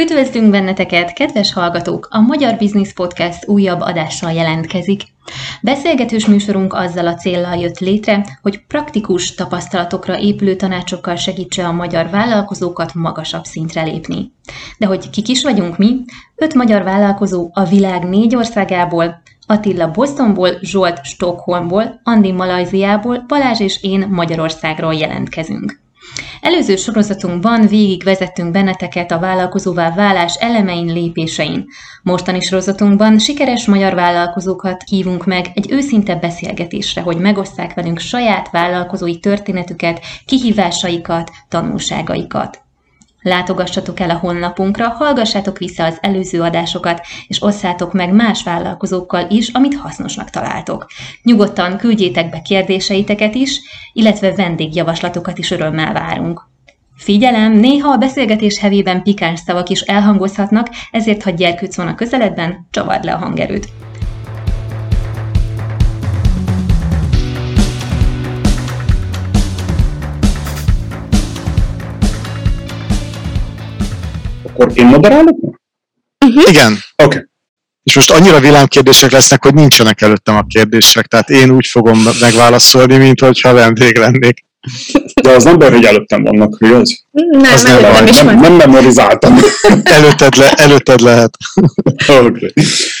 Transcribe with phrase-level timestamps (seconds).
[0.00, 2.08] Üdvözlünk benneteket, kedves hallgatók!
[2.10, 5.02] A Magyar Business Podcast újabb adással jelentkezik.
[5.62, 12.10] Beszélgetős műsorunk azzal a céllal jött létre, hogy praktikus tapasztalatokra épülő tanácsokkal segítse a magyar
[12.10, 14.32] vállalkozókat magasabb szintre lépni.
[14.78, 16.04] De hogy kik is vagyunk mi?
[16.36, 23.82] Öt magyar vállalkozó a világ négy országából, Attila Bostonból, Zsolt Stockholmból, Andi Malajziából, Balázs és
[23.82, 25.80] én Magyarországról jelentkezünk.
[26.40, 31.66] Előző sorozatunkban végigvezettünk benneteket a vállalkozóvá válás elemein lépésein.
[32.02, 39.18] Mostani sorozatunkban sikeres magyar vállalkozókat hívunk meg egy őszinte beszélgetésre, hogy megosszák velünk saját vállalkozói
[39.18, 42.69] történetüket, kihívásaikat, tanulságaikat.
[43.22, 49.48] Látogassatok el a honlapunkra, hallgassátok vissza az előző adásokat, és osszátok meg más vállalkozókkal is,
[49.48, 50.86] amit hasznosnak találtok.
[51.22, 53.60] Nyugodtan küldjétek be kérdéseiteket is,
[53.92, 56.48] illetve vendégjavaslatokat is örömmel várunk.
[56.96, 62.66] Figyelem, néha a beszélgetés hevében pikáns szavak is elhangozhatnak, ezért ha gyerkőc van a közeledben,
[62.70, 63.68] csavard le a hangerőt.
[74.60, 75.38] Akkor én moderálok?
[76.26, 76.48] Uh-huh.
[76.48, 76.72] Igen.
[76.72, 77.16] Oké.
[77.16, 77.28] Okay.
[77.82, 82.96] És most annyira villámkérdések lesznek, hogy nincsenek előttem a kérdések, tehát én úgy fogom megválaszolni,
[82.96, 84.44] mint hogyha vendég lennék.
[85.22, 87.04] De az nem baj, hogy előttem vannak, hogy az?
[87.10, 89.38] Nem, az nem, nem, nem, nem memorizáltam.
[89.82, 91.36] előtted, le, előtted lehet.
[92.26, 92.52] okay.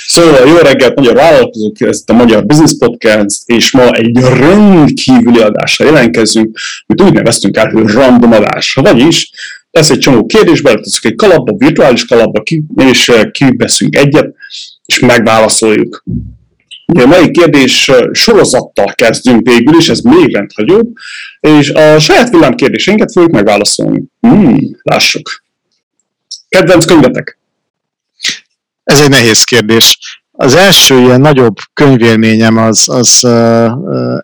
[0.06, 5.86] Szóval jó reggelt, magyar vállalkozók, ez a Magyar Business Podcast, és ma egy rendkívüli adással
[5.86, 8.74] jelentkezünk, amit úgy neveztünk el, hogy random adás.
[8.74, 9.30] Vagyis
[9.70, 12.42] lesz egy csomó kérdés, beleteszünk egy kalapba, virtuális kalapba,
[12.76, 14.34] és eh, kiveszünk egyet,
[14.86, 16.04] és megválaszoljuk.
[16.86, 20.92] A mai kérdés sorozattal kezdünk végül is, ez még rendhagyóbb,
[21.40, 24.02] és a saját villám kérdéseinket fogjuk megválaszolni.
[24.20, 25.42] Hmm, lássuk.
[26.48, 27.38] Kedvenc könyvetek?
[28.84, 29.98] Ez egy nehéz kérdés.
[30.42, 33.70] Az első ilyen nagyobb könyvélményem az, az uh,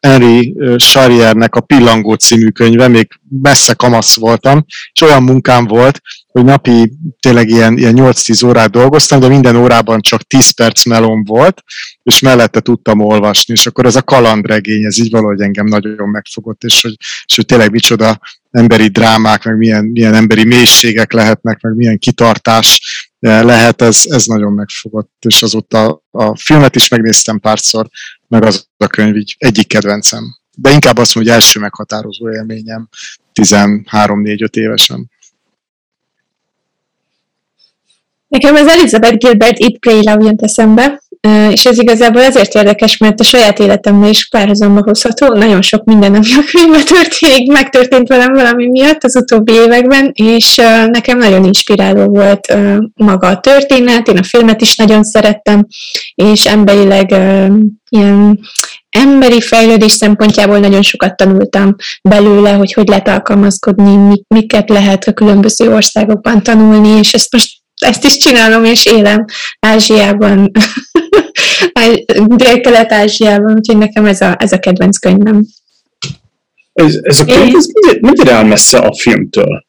[0.01, 3.09] Henry Charriernek a Pillangó című könyve, még
[3.43, 9.21] messze kamasz voltam, és olyan munkám volt, hogy napi tényleg ilyen, ilyen 8-10 órát dolgoztam,
[9.21, 11.63] de minden órában csak 10 perc melom volt,
[12.03, 16.63] és mellette tudtam olvasni, és akkor ez a kalandregény, ez így valahogy engem nagyon megfogott,
[16.63, 18.19] és hogy, és hogy tényleg micsoda
[18.51, 22.81] emberi drámák, meg milyen, milyen emberi mélységek lehetnek, meg milyen kitartás
[23.19, 27.89] lehet, ez, ez nagyon megfogott, és azóta a filmet is megnéztem párszor,
[28.29, 30.37] meg az a könyv így egyik kedvencem.
[30.57, 32.89] De inkább azt mondom, hogy első meghatározó élményem
[33.35, 35.11] 13-4-5 évesen.
[38.29, 41.03] Nekem az Elizabeth Gilbert It Pray Love eszembe,
[41.51, 45.27] és ez igazából azért érdekes, mert a saját életemben is párhuzamba hozható.
[45.27, 50.57] Nagyon sok minden, ami a könyvben történik, megtörtént velem valami miatt az utóbbi években, és
[50.91, 52.57] nekem nagyon inspiráló volt
[52.95, 55.67] maga a történet, én a filmet is nagyon szerettem,
[56.15, 57.11] és emberileg
[57.89, 58.41] ilyen
[58.91, 65.73] emberi fejlődés szempontjából nagyon sokat tanultam belőle, hogy hogy lehet alkalmazkodni, miket lehet a különböző
[65.73, 69.25] országokban tanulni, és ezt most ezt is csinálom, és élem
[69.61, 70.51] Ázsiában,
[72.27, 75.47] Dél-Kelet-Ázsiában, úgyhogy nekem ez a, ez a kedvenc könyvem.
[76.73, 77.67] Ez, ez a könyv, ez
[78.01, 79.65] mennyire áll messze a filmtől?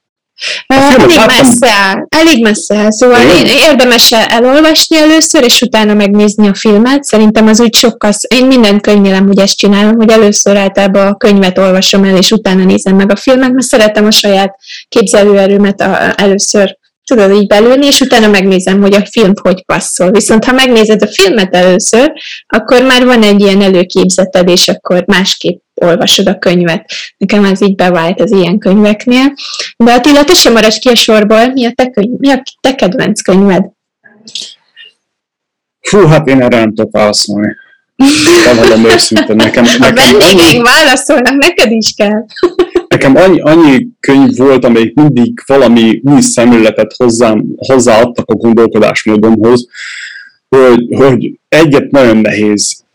[0.68, 2.92] A elég messze áll, elég messze áll.
[2.92, 7.04] Szóval én érdemes elolvasni először, és utána megnézni a filmet.
[7.04, 11.58] Szerintem az úgy sokkal, én minden könyvélem úgy ezt csinálom, hogy először általában a könyvet
[11.58, 14.56] olvasom el, és utána nézem meg a filmet, mert szeretem a saját
[14.90, 16.78] képzelőerőmet a, először
[17.08, 20.12] tudod így belülni, és utána megnézem, hogy a film hogy passzol.
[20.12, 22.12] Viszont ha megnézed a filmet először,
[22.48, 26.92] akkor már van egy ilyen előképzeted, és akkor másképp olvasod a könyvet.
[27.18, 29.34] Nekem ez így bevált az ilyen könyveknél.
[29.78, 31.48] De Attila, te sem maradj ki a sorból.
[31.48, 33.66] Mi a te, könyv, mi a te kedvenc könyved?
[35.82, 37.56] Fú, hát én erre nem tudok válaszolni.
[38.46, 42.26] Bevallom őszintén, nekem, nekem a vendégeink válaszolnak, neked is kell.
[42.98, 49.68] Nekem annyi, annyi könyv volt, amelyik mindig valami új szemléletet hozzám, hozzáadtak a gondolkodásmódomhoz,
[50.50, 52.86] hogy, hogy egyet nagyon nehéz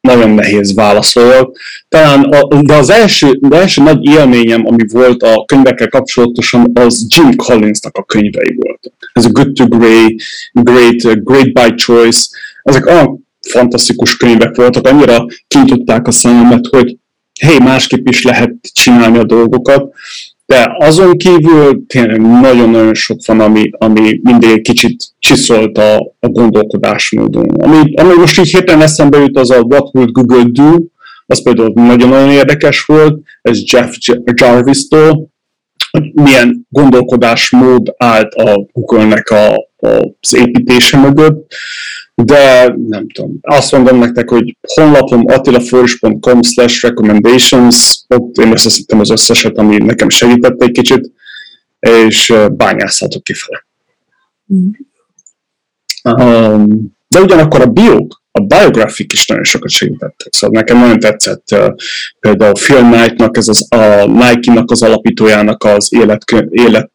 [0.00, 1.52] nagyon nehéz válaszol.
[1.88, 7.06] Talán a, de az első, az első nagy élményem, ami volt a könyvekkel kapcsolatosan, az
[7.08, 8.92] Jim Collinsnak a könyvei voltak.
[9.12, 10.12] Ez a Good to Great,
[10.52, 12.20] Great, Great by Choice.
[12.62, 16.96] Ezek olyan fantasztikus könyvek voltak, annyira kintudták a szememet, hogy
[17.40, 19.92] hé, másképp is lehet csinálni a dolgokat,
[20.46, 26.28] de azon kívül tényleg nagyon-nagyon sok van, ami, ami mindig egy kicsit csiszolt a, a
[26.28, 27.48] gondolkodásmódon.
[27.48, 30.76] Ami, ami most így hirtelen eszembe jut, az a What Would Google Do,
[31.26, 33.96] az például nagyon-nagyon érdekes volt, ez Jeff
[34.34, 35.28] Jarvis-tól,
[36.12, 41.54] milyen gondolkodásmód állt a Google-nek a, a, az építése mögött,
[42.14, 49.10] de nem tudom, azt mondom nektek, hogy honlapom attilaforis.com slash recommendations, ott én összeszedtem az
[49.10, 51.10] összeset, ami nekem segített egy kicsit,
[51.78, 53.66] és bányászhatok kifele.
[54.54, 54.68] Mm.
[56.18, 60.32] Um, de ugyanakkor a biók, a biografik is nagyon sokat segítettek.
[60.32, 61.74] Szóval nekem nagyon tetszett uh,
[62.20, 66.92] például Phil Knight-nak, ez az, a Nike-nak az alapítójának az élet, élet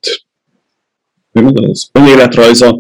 [1.32, 2.80] az életrajza,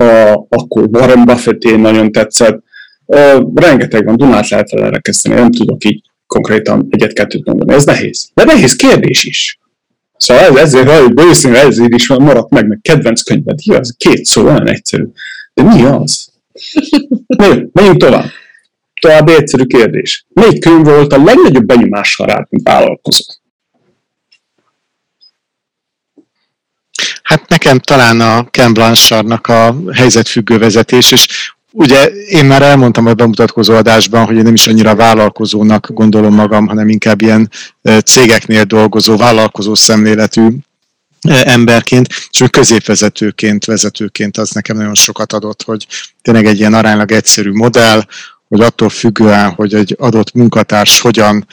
[0.00, 2.62] a, akkor Warren buffett nagyon tetszett.
[3.04, 7.72] Uh, rengeteg van, Dunát lehet vele kezdeni, nem tudok így konkrétan egyet-kettőt mondani.
[7.72, 8.30] Ez nehéz.
[8.34, 9.58] De nehéz kérdés is.
[10.16, 13.58] Szóval ez, ezért, hogy őszintén ezért is maradt meg, meg kedvenc könyved.
[13.66, 15.04] az két szó, olyan egyszerű.
[15.54, 16.32] De mi az?
[17.72, 18.28] menjünk tovább.
[19.00, 20.26] További egyszerű kérdés.
[20.32, 23.24] Melyik könyv volt a legnagyobb benyomással rád, mint vállalkozó?
[27.30, 31.26] Hát nekem talán a Ken Blanchardnak a helyzetfüggő vezetés, és
[31.72, 36.66] ugye én már elmondtam a bemutatkozó adásban, hogy én nem is annyira vállalkozónak gondolom magam,
[36.66, 37.50] hanem inkább ilyen
[38.04, 40.48] cégeknél dolgozó, vállalkozó szemléletű
[41.28, 45.86] emberként, és középvezetőként, vezetőként az nekem nagyon sokat adott, hogy
[46.22, 48.02] tényleg egy ilyen aránylag egyszerű modell,
[48.48, 51.46] hogy attól függően, hogy egy adott munkatárs hogyan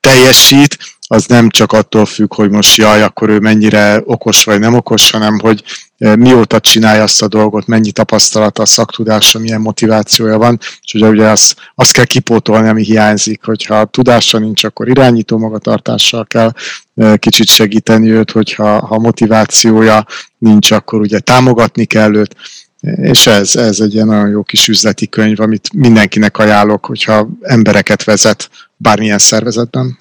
[0.00, 0.78] teljesít,
[1.12, 5.10] az nem csak attól függ, hogy most jaj, akkor ő mennyire okos vagy nem okos,
[5.10, 5.62] hanem hogy
[5.98, 11.28] e, mióta csinálja azt a dolgot, mennyi tapasztalata, szaktudása, milyen motivációja van, és ugye, ugye
[11.28, 16.52] azt, azt kell kipótolni, ami hiányzik, hogyha tudása nincs, akkor irányító magatartással kell
[16.94, 20.06] e, kicsit segíteni őt, hogyha ha motivációja
[20.38, 22.36] nincs, akkor ugye támogatni kell őt,
[22.80, 28.04] és ez, ez egy ilyen nagyon jó kis üzleti könyv, amit mindenkinek ajánlok, hogyha embereket
[28.04, 30.00] vezet bármilyen szervezetben.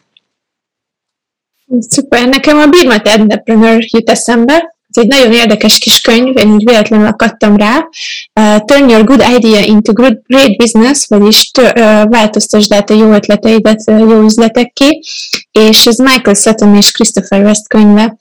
[1.79, 6.65] Szuper, nekem a Birmat Entrepreneur jut eszembe, ez egy nagyon érdekes kis könyv, én így
[6.65, 7.87] véletlenül akadtam rá.
[8.39, 11.73] Uh, Turn your good idea into great business, vagyis uh,
[12.09, 14.99] változtasd át a jó ötleteidet uh, jó üzletekké,
[15.51, 18.17] és ez Michael Sutton és Christopher West könyve.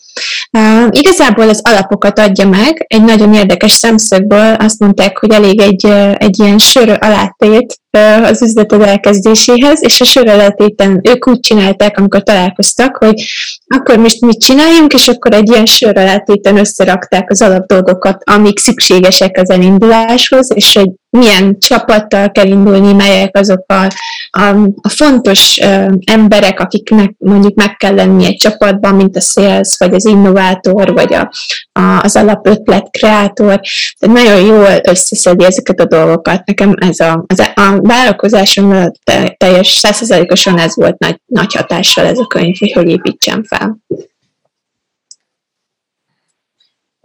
[0.58, 5.85] Uh, igazából az alapokat adja meg, egy nagyon érdekes szemszögből azt mondták, hogy elég egy,
[5.85, 7.81] uh, egy ilyen sör alátét
[8.22, 13.22] az üzleted elkezdéséhez, és a sörreletéten ők úgy csinálták, amikor találkoztak, hogy
[13.66, 19.50] akkor most mit csináljunk, és akkor egy ilyen sörreletéten összerakták az alapdolgokat, amik szükségesek az
[19.50, 23.92] elinduláshoz, és hogy milyen csapattal kell indulni, melyek azok a,
[24.30, 29.76] a, a fontos uh, emberek, akiknek mondjuk meg kell lenni egy csapatban, mint a sales,
[29.78, 31.30] vagy az innovátor, vagy a,
[31.72, 33.60] a, az alapötlet kreátor.
[33.98, 36.44] Tehát nagyon jól összeszedi ezeket a dolgokat.
[36.44, 38.92] Nekem ez a, az, a vállalkozásom
[39.36, 43.78] teljes százszerzalékosan ez volt nagy, nagy hatással ez a könyv, hogy hogy építsem fel.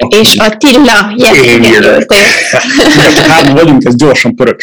[0.07, 1.13] És Attila,
[1.43, 2.05] igen,
[3.27, 4.59] Hát vagyunk, ez gyorsan pörög.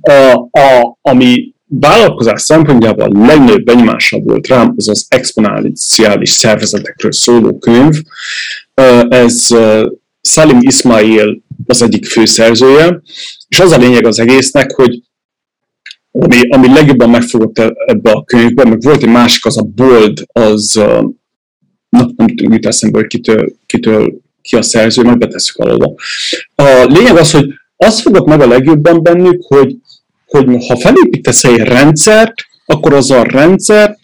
[0.00, 0.12] A,
[0.58, 8.00] a, ami vállalkozás szempontjából a legnagyobb benyomása volt rám, az az exponenciális szervezetekről szóló könyv.
[9.08, 9.48] Ez
[10.20, 13.02] Salim Ismail az egyik főszerzője,
[13.48, 15.02] és az a lényeg az egésznek, hogy
[16.10, 20.18] ami, ami legjobban megfogott e, ebbe a könyvbe, meg volt egy másik, az a Bold,
[20.32, 20.72] az
[21.88, 25.96] nem, nem jut eszembe, hogy kitől, kitől ki a szerző, majd betesszük alól.
[26.54, 29.76] A lényeg az, hogy azt fogok meg a legjobban bennük, hogy,
[30.26, 32.34] hogy ha felépítesz egy rendszert,
[32.66, 33.98] akkor az a rendszert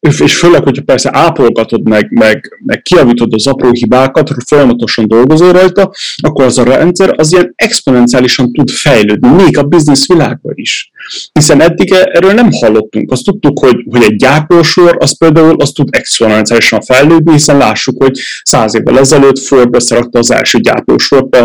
[0.00, 5.92] és főleg, hogyha persze ápolgatod meg, meg, meg kiavítod az apró hibákat, folyamatosan dolgozol rajta,
[6.16, 10.90] akkor az a rendszer az ilyen exponenciálisan tud fejlődni, még a biznisz világban is.
[11.32, 13.10] Hiszen eddig erről nem hallottunk.
[13.10, 18.18] Azt tudtuk, hogy, hogy egy gyártósor, az például az tud exponenciálisan fejlődni, hiszen lássuk, hogy
[18.42, 21.42] száz évvel ezelőtt Ford beszerakta az első gyártósort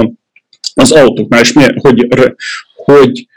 [0.74, 2.07] az autóknál, és milyen, hogy,
[2.75, 3.27] hogy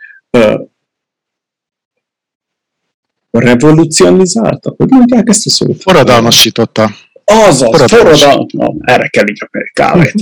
[3.31, 4.75] revolucionizálta?
[4.77, 5.83] Hogy mondják ezt a szót?
[5.83, 6.91] Forradalmasította.
[7.25, 8.53] Azaz, forradalmas.
[8.53, 10.15] Na, erre kell így a kávét.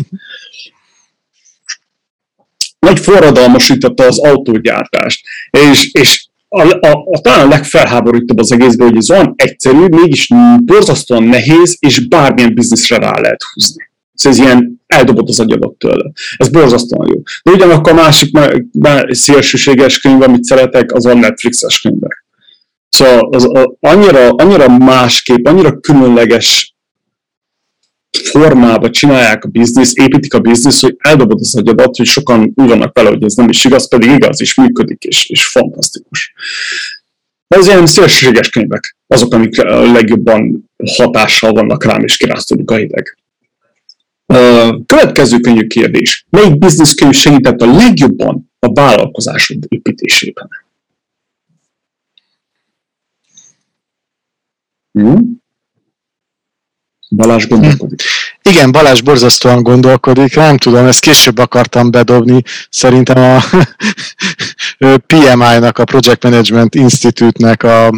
[2.79, 5.27] Nagy forradalmasította az autógyártást.
[5.51, 10.29] És, és a, a, a, talán a legfelháborítóbb az egészben, hogy ez olyan egyszerű, mégis
[10.59, 13.89] borzasztóan nehéz, és bármilyen bizniszre rá lehet húzni.
[14.23, 16.11] Ez ilyen eldobott az agyadat tőle.
[16.37, 17.23] Ez borzasztóan jó.
[17.43, 18.39] De ugyanakkor a másik
[19.09, 22.26] szélsőséges könyv, amit szeretek, az a Netflixes könyvek.
[22.97, 26.75] Szóval az, az annyira, annyira másképp, annyira különleges
[28.25, 32.95] formába csinálják a biznisz, építik a biznisz, hogy eldobod az agyadat, hogy sokan úgy vannak
[32.95, 36.33] vele, hogy ez nem is igaz, pedig igaz, és működik, és, és fantasztikus.
[37.49, 43.19] Ez ilyen szélsőséges könyvek, azok, amik legjobban hatással vannak rám, és kiráztódik a hideg.
[44.87, 46.27] Következő könnyű kérdés.
[46.31, 50.49] Melyik bizniszkönyv segített a legjobban a vállalkozásod építésében?
[54.97, 55.45] Hmm?
[57.09, 58.03] Balázs gondolkodik.
[58.43, 62.43] Igen, Balázs borzasztóan gondolkodik, nem tudom, ezt később akartam bedobni.
[62.71, 63.43] Szerintem a
[65.07, 67.91] PMI-nak, a Project Management Institute-nek a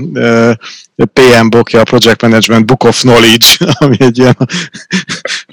[1.12, 3.46] PM bokja, a Project Management Book of Knowledge,
[3.78, 4.36] ami egy ilyen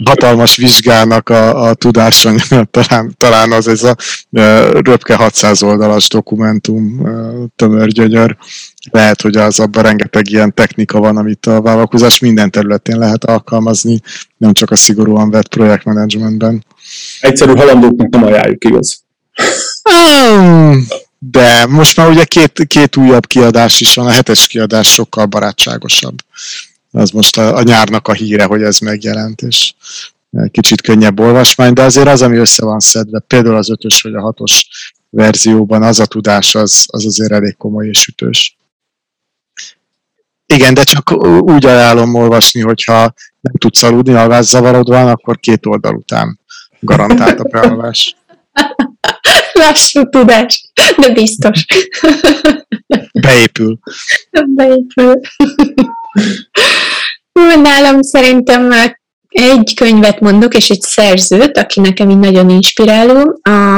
[0.05, 3.95] hatalmas vizsgának a, a tudásanyag, talán, talán az ez a
[4.81, 7.07] röpke 600 oldalas dokumentum
[7.55, 8.37] tömörgyönyör.
[8.91, 13.99] Lehet, hogy az abban rengeteg ilyen technika van, amit a vállalkozás minden területén lehet alkalmazni,
[14.37, 16.65] nem csak a szigorúan vett projektmenedzsmentben.
[17.19, 19.03] Egyszerű halandóknak nem ajánljuk, igaz?
[21.19, 26.17] De most már ugye két, két újabb kiadás is van, a hetes kiadás sokkal barátságosabb.
[26.91, 29.73] Az most a, a nyárnak a híre, hogy ez megjelent, és
[30.51, 34.21] kicsit könnyebb olvasmány, de azért az, ami össze van szedve, például az ötös vagy a
[34.21, 34.67] hatos
[35.09, 38.54] verzióban, az a tudás, az, az azért elég komoly és ütős.
[40.45, 45.95] Igen, de csak úgy ajánlom olvasni, hogyha nem tudsz aludni, alvászavarod van, akkor két oldal
[45.95, 46.39] után
[46.79, 48.15] garantált a bealvás.
[49.53, 51.65] Lassú tudás, de biztos.
[53.21, 53.79] Beépül.
[54.45, 55.19] Beépül.
[57.61, 58.71] Nálam szerintem
[59.29, 63.39] egy könyvet mondok, és egy szerzőt, aki nekem így nagyon inspiráló.
[63.41, 63.77] A,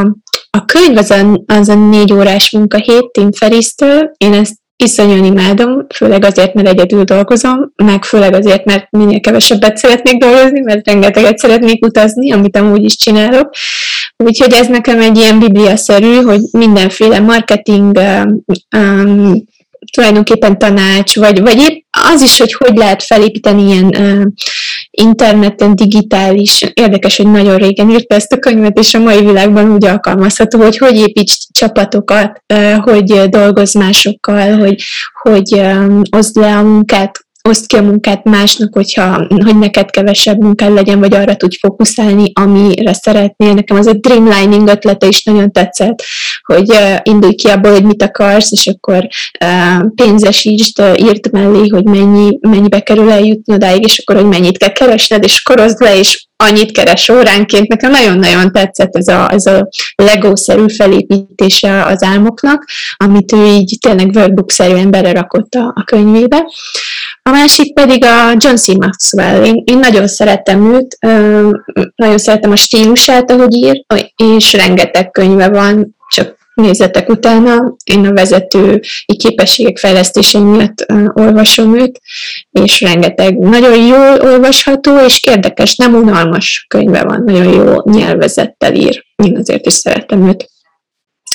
[0.49, 4.11] a könyv az a, az a négy órás munkahét Tim Ferriss-től.
[4.17, 9.77] Én ezt iszonyan imádom, főleg azért, mert egyedül dolgozom, meg főleg azért, mert minél kevesebbet
[9.77, 13.49] szeretnék dolgozni, mert rengeteget szeretnék utazni, amit amúgy is csinálok.
[14.17, 17.99] Úgyhogy ez nekem egy ilyen bibliaszerű, hogy mindenféle marketing
[18.77, 19.43] um,
[19.93, 24.23] tulajdonképpen tanács, vagy, vagy épp az is, hogy hogy lehet felépíteni ilyen uh,
[25.01, 29.85] interneten, digitális, érdekes, hogy nagyon régen írta ezt a könyvet, és a mai világban úgy
[29.85, 34.83] alkalmazható, hogy hogy építs csapatokat, uh, hogy dolgozz másokkal, hogy,
[35.21, 40.41] hogy um, oszd le a munkát oszt ki a munkát másnak, hogyha, hogy neked kevesebb
[40.41, 43.53] munkád legyen, vagy arra tudj fókuszálni, amire szeretnél.
[43.53, 46.03] Nekem az a dreamlining ötlete is nagyon tetszett,
[46.41, 49.07] hogy uh, indulj ki abból, hogy mit akarsz, és akkor
[49.45, 54.71] uh, pénzesítsd, uh, mellé, hogy mennyi, mennyibe kerül eljutni odáig, és akkor, hogy mennyit kell
[54.71, 57.67] keresned, és korozd le, és annyit keres óránként.
[57.67, 62.65] Nekem nagyon-nagyon tetszett ez a, ez a Lego-szerű felépítése az álmoknak,
[62.97, 66.45] amit ő így tényleg workbook-szerűen rakott a, a könyvébe.
[67.27, 68.67] A másik pedig a John C.
[68.67, 69.45] Maxwell.
[69.45, 70.97] Én, én nagyon szeretem őt,
[71.95, 73.83] nagyon szeretem a stílusát, ahogy ír,
[74.15, 77.75] és rengeteg könyve van, csak nézetek utána.
[77.83, 78.81] Én a vezető
[79.17, 82.01] képességek fejlesztése miatt olvasom őt,
[82.51, 89.05] és rengeteg nagyon jól olvasható, és érdekes, nem unalmas könyve van, nagyon jó nyelvezettel ír.
[89.23, 90.49] Én azért is szeretem őt.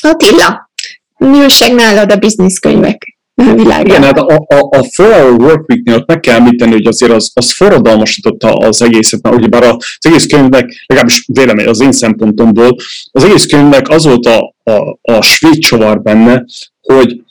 [0.03, 0.71] Attila,
[1.17, 3.12] mi újság nálad a bizniszkönyvek
[3.45, 3.87] világában.
[3.87, 8.53] Igen, hát a, a, a 4-hour workweek-nél meg kell említeni, hogy azért az, az forradalmasította
[8.53, 12.77] az egészet, mert ugyebár az egész könyvnek, legalábbis vélemény az én szempontomból,
[13.11, 16.45] az egész könyvnek az volt a, a, a svéd csavar benne,
[16.81, 17.23] hogy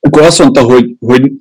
[0.00, 1.32] akkor azt mondta, hogy, hogy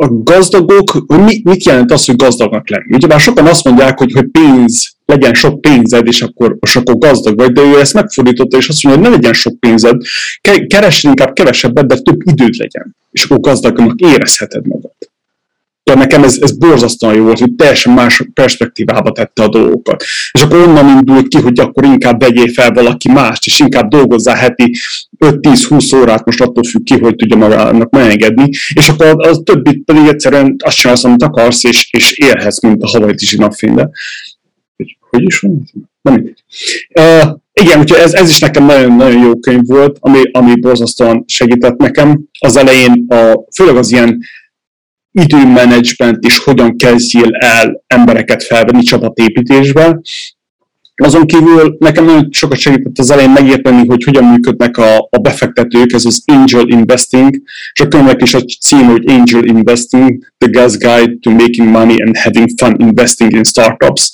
[0.00, 2.94] a gazdagok, hogy mi, mit jelent az, hogy gazdagnak lenni.
[2.94, 7.36] Ugyebár sokan azt mondják, hogy, hogy pénz, legyen sok pénzed, és akkor, és akkor gazdag
[7.36, 9.96] vagy, de ő ezt megfordította, és azt mondja, hogy ne legyen sok pénzed,
[10.66, 14.97] keresd inkább kevesebbet, de több időd legyen, és akkor gazdagnak érezheted magad
[15.88, 20.04] ja, nekem ez, ez borzasztóan jó volt, hogy teljesen más perspektívába tette a dolgokat.
[20.32, 24.36] És akkor onnan indult ki, hogy akkor inkább vegyél fel valaki mást, és inkább dolgozzál
[24.36, 24.74] heti
[25.24, 30.06] 5-10-20 órát, most attól függ ki, hogy tudja magának megengedni, és akkor az többit pedig
[30.06, 33.90] egyszerűen azt csinálsz, amit akarsz, és, és élhetsz, mint a havai napfénybe.
[34.76, 35.70] Hogy, hogy is van?
[36.02, 36.34] Nem
[37.60, 42.20] igen, úgyhogy ez, ez is nekem nagyon-nagyon jó könyv volt, ami, ami borzasztóan segített nekem.
[42.38, 44.18] Az elején, a, főleg az ilyen
[45.22, 50.00] időmenedzsment is hogyan kezdjél el embereket felvenni csapatépítésbe.
[51.02, 55.92] Azon kívül nekem nagyon sokat segített az elején megérteni, hogy hogyan működnek a, a befektetők,
[55.92, 57.36] ez az Angel Investing,
[57.72, 62.16] és a is a cím, hogy Angel Investing, The Gas Guide to Making Money and
[62.16, 64.10] Having Fun Investing in Startups.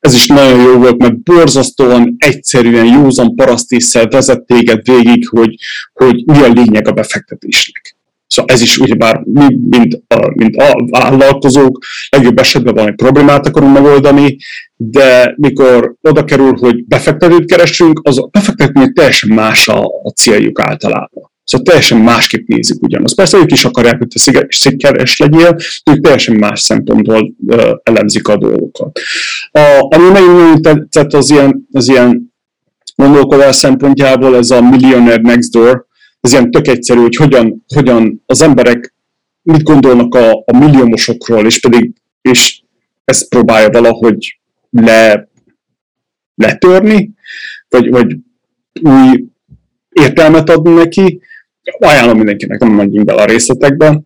[0.00, 5.54] Ez is nagyon jó volt, mert borzasztóan egyszerűen, józan parasztésszel vezet téged végig, hogy,
[5.92, 7.87] hogy mi a lényeg a befektetésnek.
[8.28, 13.72] Szóval ez is ugyebár mi, mint, a, mint a vállalkozók, legjobb esetben valami problémát akarunk
[13.72, 14.36] megoldani,
[14.76, 20.60] de mikor oda kerül, hogy befektetőt keresünk, az a befektetőnek teljesen más a, a céljuk
[20.60, 21.30] általában.
[21.44, 23.14] Szóval teljesen másképp nézik ugyanaz.
[23.14, 25.56] Persze ők is akarják, hogy te sikeres legyél,
[25.90, 29.00] ők teljesen más szempontból uh, elemzik a dolgokat.
[29.50, 32.34] A, ami nagyon tetszett az ilyen, az ilyen
[32.96, 35.86] gondolkodás szempontjából, ez a Millionaire Next Door,
[36.20, 38.94] ez ilyen tök egyszerű, hogy hogyan, hogyan az emberek
[39.42, 42.60] mit gondolnak a, a milliómosokról, és pedig és
[43.04, 45.28] ezt próbálja valahogy le,
[46.34, 47.10] letörni,
[47.68, 48.16] vagy, vagy
[48.82, 49.24] új
[49.88, 51.20] értelmet adni neki.
[51.78, 54.00] Ajánlom mindenkinek, nem menjünk bele a részletekbe.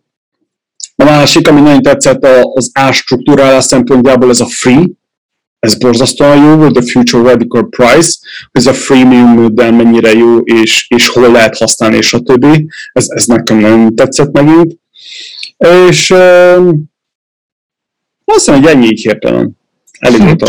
[0.95, 4.85] A másik, ami nagyon tetszett az ástruktúrálás szempontjából, ez a free,
[5.63, 8.17] ez borzasztóan jó volt, a Future Radical Price,
[8.51, 12.67] ez a freemium modell mennyire jó, és, és hol lehet használni, és a többi.
[12.93, 14.77] Ez, ez nekem nagyon tetszett megint.
[15.57, 16.91] És um,
[18.25, 19.57] azt hiszem, hogy ennyi hirtelen.
[19.99, 20.47] Elég volt a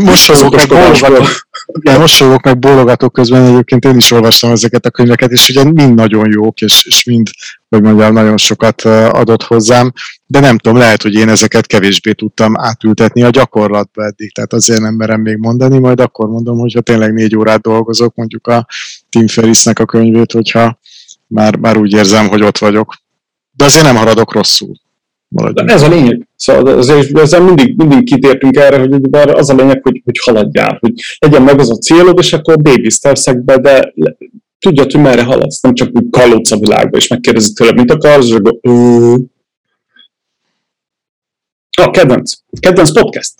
[0.00, 5.30] mosolygok meg bólogatok, igen, mosolygok meg bólogatok közben, egyébként én is olvastam ezeket a könyveket,
[5.30, 7.28] és ugye mind nagyon jók, és, és mind,
[7.68, 9.92] hogy mondjam, nagyon sokat adott hozzám,
[10.30, 14.80] de nem tudom, lehet, hogy én ezeket kevésbé tudtam átültetni a gyakorlatba eddig, tehát azért
[14.80, 18.66] nem merem még mondani, majd akkor mondom, hogyha tényleg négy órát dolgozok, mondjuk a
[19.08, 20.78] Tim Ferrisnek a könyvét, hogyha
[21.26, 22.94] már, már úgy érzem, hogy ott vagyok.
[23.56, 24.74] De azért nem haradok rosszul
[25.28, 25.70] maradjunk.
[25.70, 26.28] Ez a lényeg.
[26.36, 30.92] Szóval azért ezzel mindig, mindig kitértünk erre, hogy az a lényeg, hogy, hogy haladjál, hogy
[31.18, 33.92] legyen meg az a célod, és akkor baby steps de
[34.58, 38.26] tudja, hogy merre haladsz, nem csak úgy kallódsz a világba, és megkérdezed tőle, mit akarsz,
[38.26, 38.58] és akkor...
[41.80, 42.32] A kedvenc.
[42.60, 43.34] Kedvenc podcast.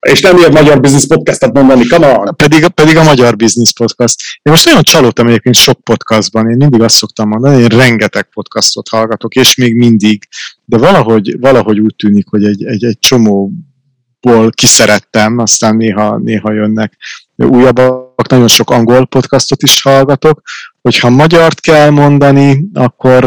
[0.00, 2.36] És nem ilyen magyar business podcastet mondani, come on.
[2.36, 4.20] Pedig, pedig a magyar business podcast.
[4.42, 8.88] Én most nagyon csalódtam egyébként sok podcastban, én mindig azt szoktam mondani, én rengeteg podcastot
[8.88, 10.22] hallgatok, és még mindig,
[10.64, 16.96] de valahogy, valahogy úgy tűnik, hogy egy, egy, egy csomóból kiszerettem, aztán néha, néha jönnek
[17.36, 20.42] újabbak, nagyon sok angol podcastot is hallgatok,
[20.80, 23.24] hogyha magyart kell mondani, akkor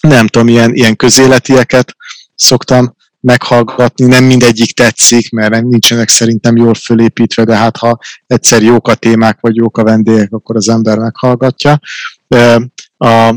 [0.00, 1.96] nem tudom, ilyen, ilyen közéletieket
[2.34, 8.88] szoktam meghallgatni, nem mindegyik tetszik, mert nincsenek szerintem jól fölépítve, de hát ha egyszer jók
[8.88, 11.80] a témák, vagy jók a vendégek, akkor az ember meghallgatja.
[12.96, 13.34] A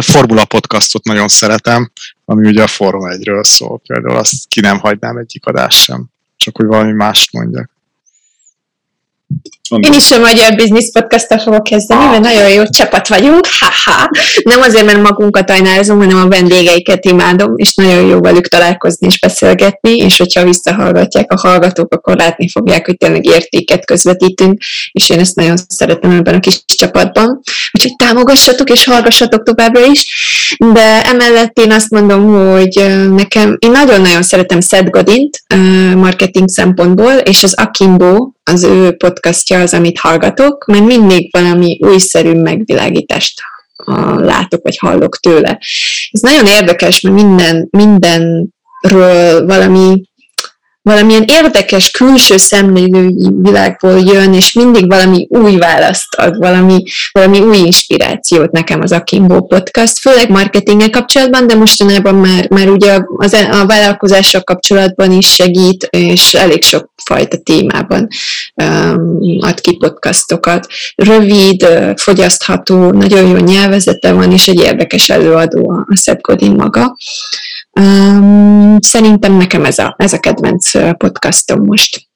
[0.00, 1.92] Formula podcastot nagyon szeretem,
[2.24, 6.56] ami ugye a Forma 1-ről szól, például azt ki nem hagynám egyik adás sem, csak
[6.56, 7.70] hogy valami mást mondjak.
[9.80, 14.08] Én is a Magyar Business podcast fogok kezdeni, mert nagyon jó csapat vagyunk, haha.
[14.42, 19.20] Nem azért, mert magunkat ajnálozunk, hanem a vendégeiket imádom, és nagyon jó velük találkozni és
[19.20, 25.18] beszélgetni, és hogyha visszahallgatják a hallgatók, akkor látni fogják, hogy tényleg értéket közvetítünk, és én
[25.18, 27.40] ezt nagyon szeretem ebben a kis csapatban.
[27.72, 30.06] Úgyhogy támogassatok és hallgassatok továbbra is,
[30.72, 32.82] de emellett én azt mondom, hogy
[33.14, 35.42] nekem, én nagyon-nagyon szeretem Seth Godint
[35.96, 42.32] marketing szempontból, és az Akimbo, az ő podcastja az, amit hallgatok, mert mindig valami újszerű
[42.32, 43.40] megvilágítást
[44.16, 45.58] látok, vagy hallok tőle.
[46.10, 50.02] Ez nagyon érdekes, mert minden, mindenről valami
[50.82, 57.56] valamilyen érdekes külső szemlélői világból jön, és mindig valami új választ ad, valami, valami új
[57.56, 63.66] inspirációt nekem az Akimbo podcast, főleg marketinggel kapcsolatban, de mostanában már, már ugye az, a
[63.66, 68.08] vállalkozással kapcsolatban is segít, és elég sok fajta témában
[68.54, 70.66] um, ad ki podcastokat.
[70.94, 71.66] Rövid,
[71.96, 76.96] fogyasztható, nagyon jó nyelvezete van, és egy érdekes előadó a Seth Godin maga.
[77.80, 82.10] Um, szerintem nekem ez a, ez a kedvenc podcastom most.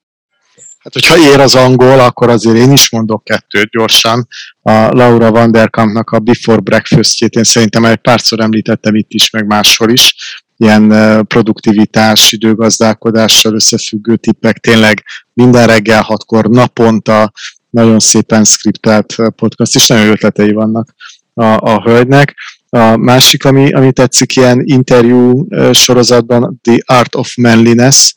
[0.79, 4.29] Hát, hogyha ér az angol, akkor azért én is mondok kettőt gyorsan.
[4.63, 9.91] A Laura Vanderkampnak a Before Breakfast-jét én szerintem egy párszor említettem itt is, meg máshol
[9.91, 10.15] is.
[10.57, 10.89] Ilyen
[11.27, 17.33] produktivitás, időgazdálkodással összefüggő tippek, tényleg minden reggel hatkor, naponta,
[17.71, 20.95] nagyon szépen skriptelt podcast, és nagyon ötletei vannak
[21.35, 22.35] a, a hölgynek.
[22.77, 28.15] A másik, ami, ami tetszik ilyen interjú sorozatban, The Art of Manliness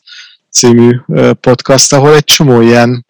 [0.50, 0.90] című
[1.40, 3.06] podcast, ahol egy csomó ilyen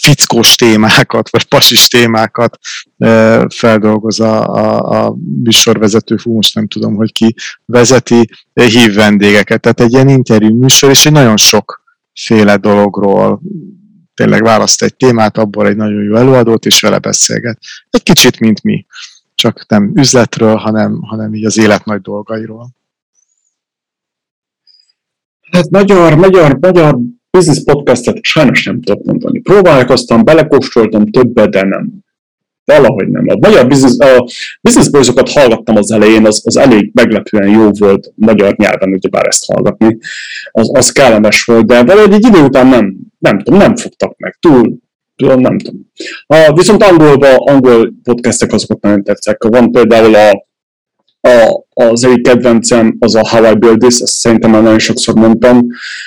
[0.00, 2.58] fickós témákat, vagy pasis témákat
[3.48, 9.60] feldolgoz a, a, a műsorvezető, fú, most nem tudom, hogy ki vezeti, hív vendégeket.
[9.60, 11.82] Tehát egy ilyen interjú műsor, és egy nagyon sok
[12.14, 13.40] féle dologról
[14.14, 17.58] tényleg választ egy témát, abból egy nagyon jó előadót, és vele beszélget.
[17.90, 18.86] Egy kicsit, mint mi
[19.36, 22.68] csak nem üzletről, hanem, hanem így az élet nagy dolgairól.
[25.50, 26.98] Hát magyar, magyar, magyar
[27.30, 29.40] business podcastet sajnos nem tudok mondani.
[29.40, 32.04] Próbálkoztam, belekóstoltam többet, de nem.
[32.64, 33.24] Valahogy nem.
[33.28, 34.26] A magyar business, a
[34.60, 39.26] business boys hallgattam az elején, az, az elég meglepően jó volt magyar nyelven, ugye bár
[39.26, 39.98] ezt hallgatni.
[40.50, 44.36] Az, az kellemes volt, de valahogy egy idő után nem, nem tudom, nem fogtak meg.
[44.40, 44.78] Túl,
[45.16, 45.92] nem tudom.
[46.26, 49.42] A, viszont angolban, angol podcastek azokat nagyon tetszek.
[49.42, 50.46] Van például a,
[51.28, 55.14] a, az egyik kedvencem, az a How I Build This, ezt szerintem már nagyon sokszor
[55.14, 55.66] mondtam.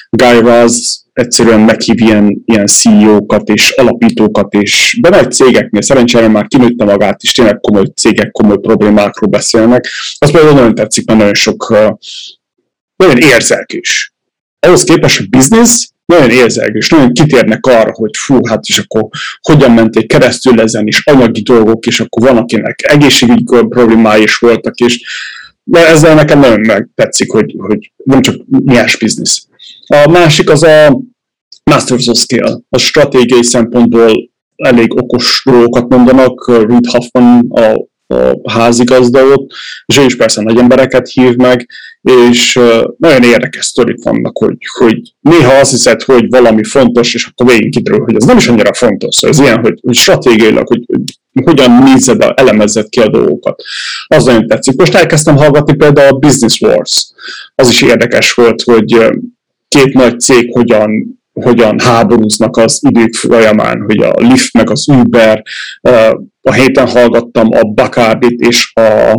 [0.09, 6.47] Guy Raz egyszerűen meghív ilyen, ilyen CEO-kat és alapítókat, és be nagy cégeknél, szerencsére már
[6.47, 9.87] kinőtte magát, és tényleg komoly cégek, komoly problémákról beszélnek.
[10.19, 11.69] Az például nagyon tetszik, mert nagyon sok,
[12.95, 14.13] nagyon érzelkés.
[14.59, 19.07] Ahhoz képest a biznisz nagyon érzelgős, nagyon kitérnek arra, hogy fú, hát és akkor
[19.41, 24.75] hogyan menték keresztül ezen, és anyagi dolgok, és akkor van, akinek egészségügyi problémái is voltak,
[24.75, 25.01] és
[25.63, 29.47] de ezzel nekem nagyon megtetszik, hogy, hogy nem csak nyers biznisz.
[29.87, 31.01] A másik az a
[31.63, 32.61] Masters of Skill.
[32.69, 36.47] A stratégiai szempontból elég okos dolgokat mondanak.
[36.47, 37.87] Reed Hoffman a,
[38.41, 39.51] a házigazda ott,
[39.85, 41.69] és ő is persze nagy embereket hív meg,
[42.01, 42.59] és
[42.97, 47.71] nagyon érdekes sztorik vannak, hogy, hogy néha azt hiszed, hogy valami fontos, és akkor végig
[47.71, 49.15] kiderül, hogy ez nem is annyira fontos.
[49.15, 51.03] Szóval ez ilyen, hogy, hogy stratégiailag, hogy, hogy
[51.43, 53.63] hogyan nézed, elemezed ki a dolgokat.
[54.07, 54.75] Az nagyon tetszik.
[54.75, 57.11] Most elkezdtem hallgatni például a Business Wars.
[57.55, 59.09] Az is érdekes volt, hogy
[59.67, 65.43] két nagy cég hogyan hogyan háborúznak az idők folyamán, hogy a Lyft meg az Uber,
[66.41, 69.11] a héten hallgattam a Bacardit és a,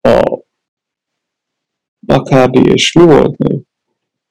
[0.00, 0.42] a
[2.06, 3.58] Bacardi és mi volt még?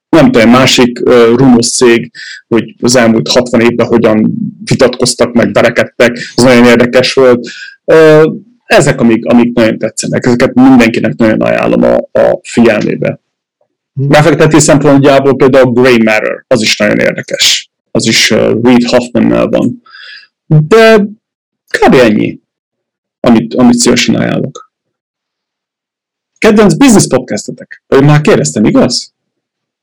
[0.10, 2.12] Nem tudom, másik uh, rumos cég,
[2.48, 7.48] hogy az elmúlt 60 évben hogyan vitatkoztak, meg berekedtek, ez nagyon érdekes volt.
[7.86, 8.34] Uh,
[8.66, 13.20] ezek, amik, amik nagyon tetszenek, ezeket mindenkinek nagyon ajánlom a, a figyelmébe.
[13.94, 14.08] Hmm.
[14.08, 17.72] Befektetés szempontjából például Grey Matter, az is nagyon érdekes.
[17.92, 19.82] Az is uh, Reed Hoffmannel van.
[20.46, 20.98] De
[21.80, 21.94] kb.
[21.94, 22.40] ennyi,
[23.20, 24.71] amit, amit szívesen ajánlok.
[26.42, 27.84] Kedvenc business podcastetek?
[27.88, 29.14] Ő már kérdeztem, igaz?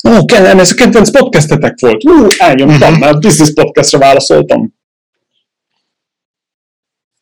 [0.08, 2.04] Ó, oh, ez a kedvenc podcastetek volt.
[2.04, 4.74] Ú, elnyomtam, mert business podcastra válaszoltam.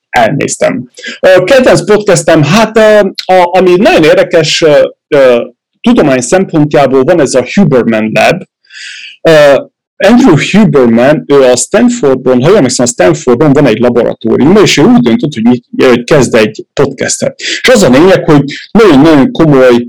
[0.09, 0.91] Elnéztem.
[1.21, 7.35] A kedvenc podcastem, hát a, a, ami nagyon érdekes a, a, tudomány szempontjából van ez
[7.35, 8.43] a Huberman Lab.
[9.21, 14.77] A, Andrew Huberman, ő a Stanfordon, ha jól emlékszem, a Stanfordon van egy laboratórium, és
[14.77, 17.35] ő úgy döntött, hogy, hogy kezd egy podcastet.
[17.39, 19.87] És az a lényeg, hogy nagyon-nagyon komoly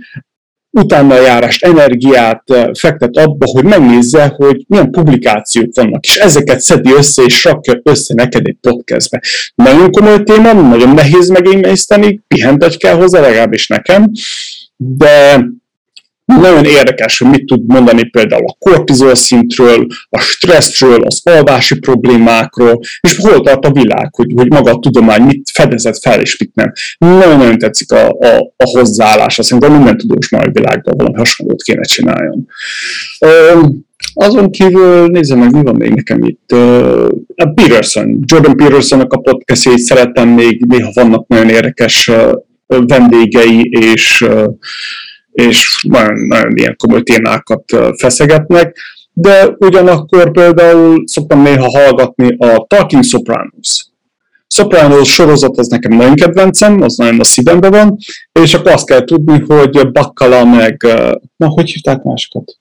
[0.72, 2.44] utánajárást, energiát
[2.80, 8.14] fektet abba, hogy megnézze, hogy milyen publikációk vannak, és ezeket szedi össze, és rakja össze
[8.14, 9.22] neked egy podcastbe.
[9.56, 14.12] Nagyon komoly téma, nagyon nehéz megémészteni, pihentet kell hozzá, legalábbis nekem,
[14.76, 15.46] de
[16.36, 22.80] nagyon érdekes, hogy mit tud mondani például a kortizol szintről, a stresszről, az alvási problémákról,
[23.02, 26.52] és hol tart a világ, hogy, hogy maga a tudomány mit fedezett fel, és mit
[26.54, 26.72] nem.
[26.98, 31.82] Nagyon-nagyon tetszik a, a, a hozzáállása, szerintem minden tudós már a világban valami hasonlót kéne
[31.82, 32.48] csináljon.
[34.14, 36.52] Azon kívül nézzem meg, mi van még nekem itt.
[37.36, 42.12] A Peterson, Jordan Petersonnak a podcastjét szeretem még, néha vannak nagyon érdekes
[42.68, 44.26] vendégei, és
[45.44, 47.64] és nagyon, nagyon ilyen komoly témákat
[47.98, 48.78] feszegetnek,
[49.14, 53.86] de ugyanakkor például szoktam néha hallgatni a Talking Sopranos.
[54.48, 57.98] Sopranos sorozat az nekem nagyon kedvencem, az nagyon a szívemben van,
[58.32, 60.82] és akkor azt kell tudni, hogy Bakkala meg,
[61.36, 62.58] na, hogy hívták másokat?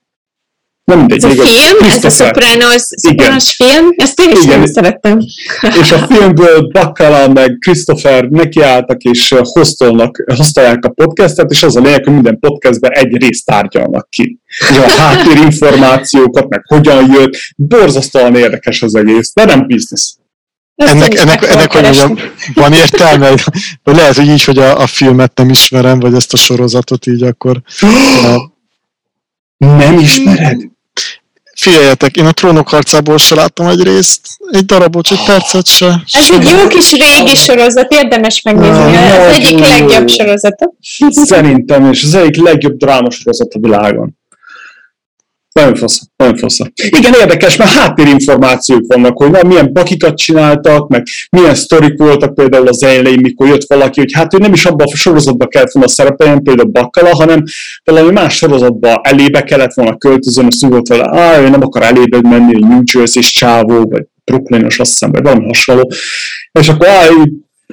[0.87, 1.25] Nem mindegy.
[1.25, 4.67] Ez a film, ez a Sopranos, Sopranos film, ezt én is Igen.
[4.67, 5.19] szerettem.
[5.81, 11.81] És a filmből Bacala meg Christopher nekiálltak és hoztolnak, hoztolják a podcastet, és az a
[11.81, 14.39] lényeg, hogy minden podcastben egy részt tárgyalnak ki.
[14.59, 20.17] És a háttérinformációkat, meg hogyan jött, borzasztóan érdekes az egész, de nem biznisz.
[20.75, 22.19] ennek, ennek, ennek hogy mondjam,
[22.55, 23.31] van értelme?
[23.83, 27.23] Vagy lehet, hogy így, hogy a, a filmet nem ismerem, vagy ezt a sorozatot így
[27.23, 27.63] akkor...
[29.59, 30.75] Nem ismered?
[31.57, 36.03] Figyeljetek, én a trónok harcából se láttam egy részt, egy darabot, egy percet se.
[36.13, 38.97] Ez egy jó kis régi sorozat, érdemes megnézni.
[38.97, 40.73] Ez az egyik legjobb sorozata.
[41.09, 44.16] Szerintem, és az egyik legjobb drámasorozat a világon.
[45.57, 46.59] Nagyon fasz, nagyon fasz.
[46.75, 52.69] Igen, érdekes, mert háttérinformációk vannak, hogy na, milyen bakikat csináltak, meg milyen sztorik voltak például
[52.69, 55.89] az elején, mikor jött valaki, hogy hát ő nem is abban a sorozatban kellett volna
[55.89, 57.43] szerepeljen, például Bakkala, hanem
[57.85, 62.53] valami más sorozatban elébe kellett volna költözön, és volt vele, á, nem akar elébe menni,
[62.53, 65.91] hogy New Jersey és csávó, vagy Brooklynos, azt hiszem, vagy valami hasonló.
[66.53, 67.07] És akkor á,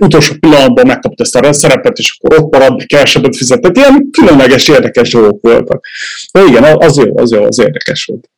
[0.02, 3.78] utolsó pillanatban megkapta ezt a szerepet, és akkor ott maradt, de kevesebbet fizetett.
[3.78, 5.86] Ilyen különleges, érdekes dolgok voltak.
[6.32, 8.30] De igen, az jó, az jó, az érdekes volt.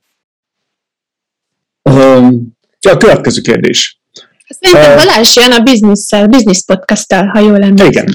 [1.89, 2.58] Um,
[2.89, 4.00] a következő kérdés.
[4.48, 8.06] Szerintem uh, Balázs jön a bizniszsel, biznisz podcasttal, ha jól emlékszem.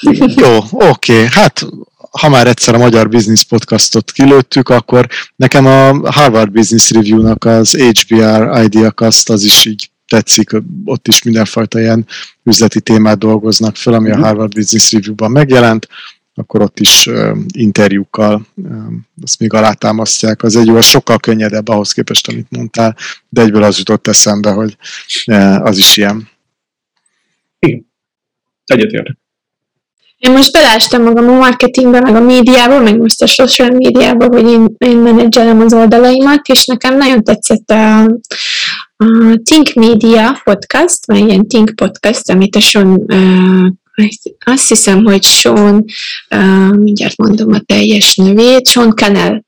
[0.00, 0.32] Igen.
[0.36, 1.12] Jó, oké.
[1.12, 1.26] Okay.
[1.30, 1.66] Hát,
[2.10, 7.70] ha már egyszer a Magyar Business Podcastot kilőttük, akkor nekem a Harvard Business Review-nak az
[7.70, 10.50] HBR Ideacast az is így tetszik,
[10.84, 12.06] ott is mindenfajta ilyen
[12.42, 14.24] üzleti témát dolgoznak fel, ami a mhm.
[14.24, 15.88] Harvard Business Review-ban megjelent,
[16.34, 20.42] akkor ott is uh, interjúkkal um, azt még alátámasztják.
[20.42, 22.96] Az egy sokkal könnyedebb ahhoz képest, amit mondtál,
[23.28, 24.76] de egyből az jutott eszembe, hogy
[25.26, 26.28] uh, az is ilyen.
[27.58, 27.86] Igen.
[28.64, 29.19] Egyetértek.
[30.20, 34.50] Én most belástam magam a marketingbe, meg a médiába, meg most a social médiába, hogy
[34.50, 38.00] én, én menedzselem az oldalaimat, és nekem nagyon tetszett a,
[38.96, 43.66] a Think Media podcast, vagy ilyen Think podcast, amit a uh,
[44.44, 45.84] azt hiszem, hogy Sean,
[46.70, 49.44] mindjárt mondom a teljes nevét, Sean Canel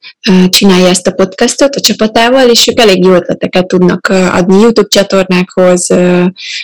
[0.48, 5.86] csinálja ezt a podcastot a csapatával, és ők elég jó ötleteket tudnak adni YouTube csatornákhoz,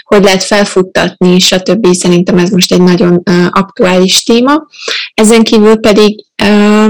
[0.05, 1.95] hogy lehet felfuttatni, stb.
[1.95, 4.67] Szerintem ez most egy nagyon aktuális téma.
[5.15, 6.27] Ezen kívül pedig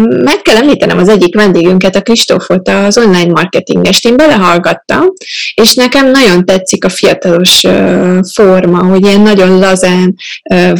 [0.08, 4.06] meg kell említenem az egyik vendégünket, a Kristófot, az online marketingest.
[4.06, 5.06] Én belehallgattam,
[5.54, 7.64] és nekem nagyon tetszik a fiatalos
[8.32, 10.14] forma, hogy ilyen nagyon lazán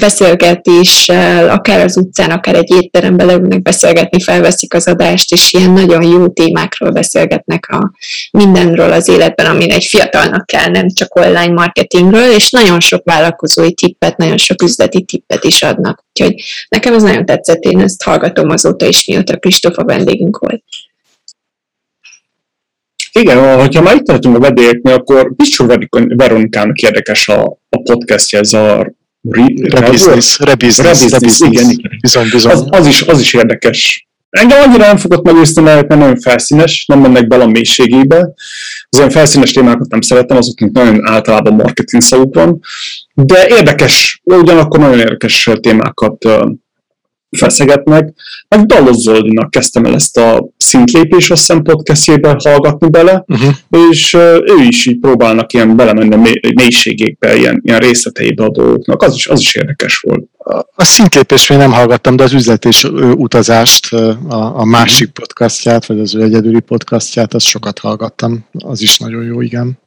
[0.00, 6.02] beszélgetéssel, akár az utcán, akár egy étteremben leülnek beszélgetni, felveszik az adást, és ilyen nagyon
[6.02, 7.92] jó témákról beszélgetnek a
[8.31, 13.72] mindenről az életben, amire egy fiatalnak kell, nem csak online marketingről, és nagyon sok vállalkozói
[13.72, 16.04] tippet, nagyon sok üzleti tippet is adnak.
[16.09, 20.62] Úgyhogy nekem ez nagyon tetszett, én ezt hallgatom azóta is, mióta Kristóf a vendégünk volt.
[23.12, 28.53] Igen, hogyha már itt tartunk a vendégeknél, akkor Picsó Veronikának érdekes a, a podcastja, ez
[28.53, 28.92] a
[29.62, 31.99] Rebusiness, rebusiness, igen, igen.
[32.01, 32.53] Bizony, bizony.
[32.53, 34.09] Az, az, is, az is érdekes.
[34.31, 38.33] Engem annyira nem fogott megőszni, mert nagyon felszínes, nem mennek bele a mélységébe.
[38.88, 42.61] Az olyan felszínes témákat nem szeretem, azoknak nagyon általában marketing szavuk van,
[43.14, 46.25] de érdekes, ugyanakkor nagyon érdekes témákat
[47.30, 48.12] feszegetnek,
[48.48, 53.90] meg Dallos Zoldinak kezdtem el ezt a szintlépés, azt hiszem podcastjébe hallgatni bele, uh-huh.
[53.90, 59.14] és ő is így próbálnak ilyen belemenni a mélységékbe, ilyen, ilyen részleteibe a dolgoknak, az
[59.14, 60.24] is, az is érdekes volt.
[60.74, 66.00] A szintlépés még nem hallgattam, de az üzlet és utazást, a, a másik podcastját, vagy
[66.00, 69.78] az ő egyedüli podcastját, azt sokat hallgattam, az is nagyon jó, igen.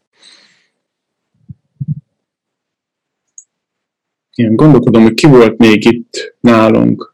[4.36, 7.11] Igen, gondolkodom, hogy ki volt még itt nálunk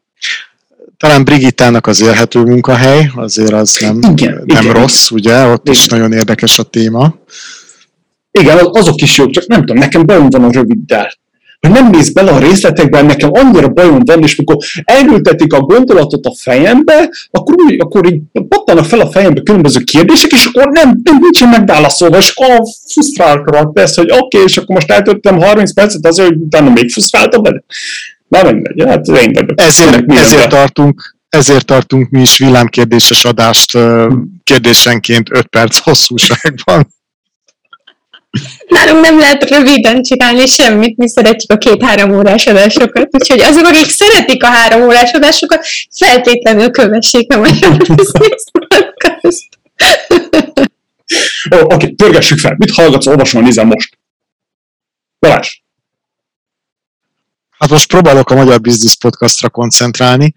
[0.98, 5.74] talán Brigittának az élhető munkahely, azért az nem, igen, nem igen, rossz, ugye, ott igen.
[5.74, 7.16] is nagyon érdekes a téma.
[8.32, 11.10] Igen, azok is jók, csak nem tudom, nekem bajom van a röviddel.
[11.60, 16.26] Hogy nem mész bele a részletekben, nekem annyira bajom van, és mikor elültetik a gondolatot
[16.26, 21.00] a fejembe, akkor, úgy, akkor így pattanak fel a fejembe különböző kérdések, és akkor nem,
[21.04, 25.74] nem nincsen megválaszolva, és akkor frusztráltak persze, hogy oké, okay, és akkor most eltöltöttem 30
[25.74, 27.64] percet azért, hogy utána még frusztráltam vele.
[28.28, 29.62] Na mindegy, hát én vagyok.
[29.62, 33.78] Ezért, ezért tartunk, ezért tartunk mi is villámkérdéses adást
[34.44, 36.88] kérdésenként 5 perc hosszúságban.
[38.68, 43.90] Nálunk nem lehet röviden csinálni semmit, mi szeretjük a két-három órás adásokat, úgyhogy azok, akik
[43.90, 45.66] szeretik a három órás adásokat,
[45.98, 47.40] feltétlenül kövessék a
[48.52, 49.50] Podcast.
[51.50, 52.56] Oké, okay, törgessük fel.
[52.58, 53.98] Mit hallgatsz, olvasom, nézem most?
[55.20, 55.67] Balázs!
[57.60, 60.34] Hát most próbálok a Magyar Business Podcastra koncentrálni.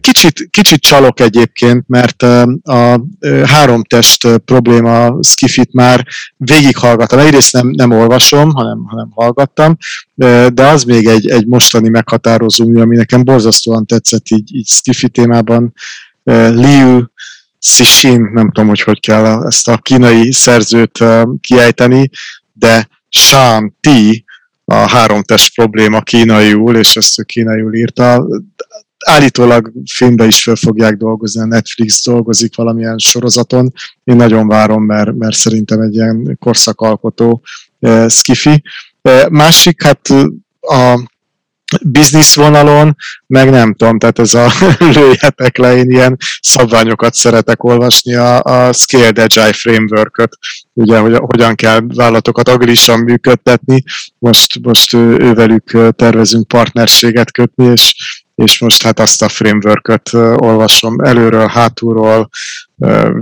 [0.00, 2.22] Kicsit, kicsit csalok egyébként, mert
[2.62, 3.00] a
[3.44, 7.18] három test probléma skifit már végighallgattam.
[7.18, 9.76] Egyrészt nem, nem olvasom, hanem, hanem hallgattam,
[10.52, 15.72] de az még egy, egy mostani meghatározó ami nekem borzasztóan tetszett így, így skifi témában.
[16.24, 17.00] Liu
[17.58, 21.04] Sishin, nem tudom, hogy hogy kell ezt a kínai szerzőt
[21.40, 22.10] kiejteni,
[22.52, 24.24] de Shan Ti,
[24.64, 28.26] a három test probléma kínaiul, és ezt ő kínaiul írta.
[29.06, 33.72] Állítólag filmbe is föl fogják dolgozni, a Netflix dolgozik valamilyen sorozaton.
[34.04, 37.42] Én nagyon várom, mert, mert szerintem egy ilyen korszakalkotó
[37.80, 38.62] eh, skifi.
[39.02, 40.08] Eh, másik, hát
[40.60, 41.10] a
[41.82, 44.50] biznisz vonalon, meg nem tudom, tehát ez a
[44.94, 50.38] lőjetek le, én ilyen szabványokat szeretek olvasni, a, a Scaled Agile Framework-öt,
[50.72, 53.82] ugye, hogy hogyan kell vállalatokat agilisan működtetni,
[54.18, 57.94] most, most ővelük tervezünk partnerséget kötni, és,
[58.34, 60.00] és most hát azt a framework
[60.36, 62.28] olvasom előről, hátulról,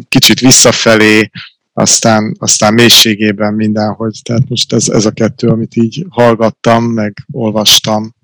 [0.09, 1.31] kicsit visszafelé,
[1.73, 4.21] aztán, aztán mélységében mindenhogy.
[4.23, 8.15] Tehát most ez, ez a kettő, amit így hallgattam, meg olvastam.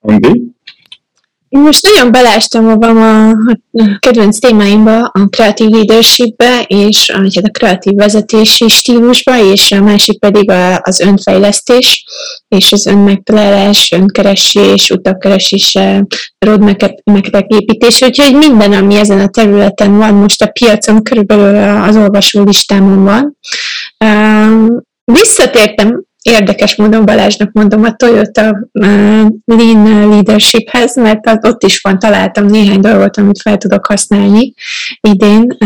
[0.00, 0.54] Andi?
[1.48, 7.50] Én most nagyon belástam magam a, a kedvenc témáimba, a kreatív leadershipbe, és a, a
[7.50, 12.04] kreatív vezetési stílusba, és a másik pedig a, az önfejlesztés,
[12.48, 15.78] és az önmegtalálás, önkeresés, utakkeresés,
[16.38, 16.82] roadmap
[17.46, 23.04] építés, úgyhogy minden, ami ezen a területen van, most a piacon körülbelül az olvasó listámon
[23.04, 23.36] van.
[25.04, 28.68] Visszatértem érdekes módon Balázsnak mondom a Toyota
[29.44, 34.54] Lean Leadershiphez, mert ott is van, találtam néhány dolgot, amit fel tudok használni
[35.00, 35.56] idén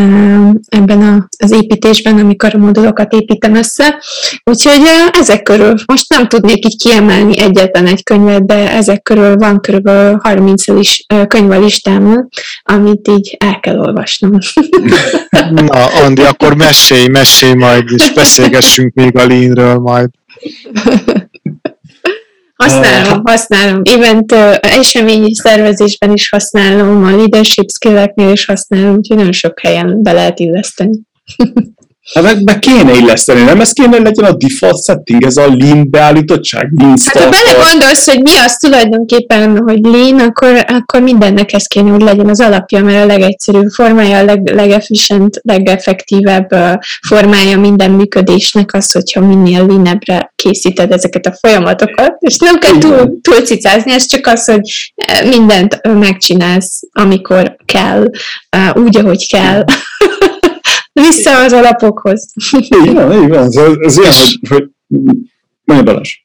[0.68, 4.02] ebben az építésben, amikor a modulokat építem össze.
[4.44, 9.60] Úgyhogy ezek körül, most nem tudnék így kiemelni egyetlen egy könyvet, de ezek körül van
[9.60, 9.90] kb.
[10.22, 12.28] 30 is, könyv a listámon,
[12.62, 14.38] amit így el kell olvasnom.
[15.54, 20.08] Na, Andi, akkor mesélj, mesélj majd, és beszélgessünk még a Leanről majd.
[22.54, 23.82] Használom, használom.
[23.84, 30.12] Event eseményi szervezésben is használom, a leadership skill is használom, úgyhogy nagyon sok helyen be
[30.12, 30.98] lehet illeszteni.
[32.14, 33.60] Hát meg, meg kéne illeszteni, nem?
[33.60, 38.22] Ez kéne legyen a default setting, ez a lean beállítottság, lean Hát ha belegondolsz, hogy
[38.22, 43.02] mi az tulajdonképpen, hogy lean, akkor, akkor mindennek ez kéne, hogy legyen az alapja, mert
[43.02, 50.92] a legegyszerűbb formája, a leg, legefficient, legeffektívebb formája minden működésnek az, hogyha minél leanebbre készíted
[50.92, 54.92] ezeket a folyamatokat, és nem kell túl, túl cicázni, ez csak az, hogy
[55.28, 58.04] mindent megcsinálsz, amikor kell,
[58.74, 59.64] úgy, ahogy kell.
[60.92, 62.32] Vissza az alapokhoz.
[62.58, 63.44] Így van, így van.
[63.44, 64.68] Ez, ez ilyen, hogy, hogy
[65.64, 66.18] mondja Balázs.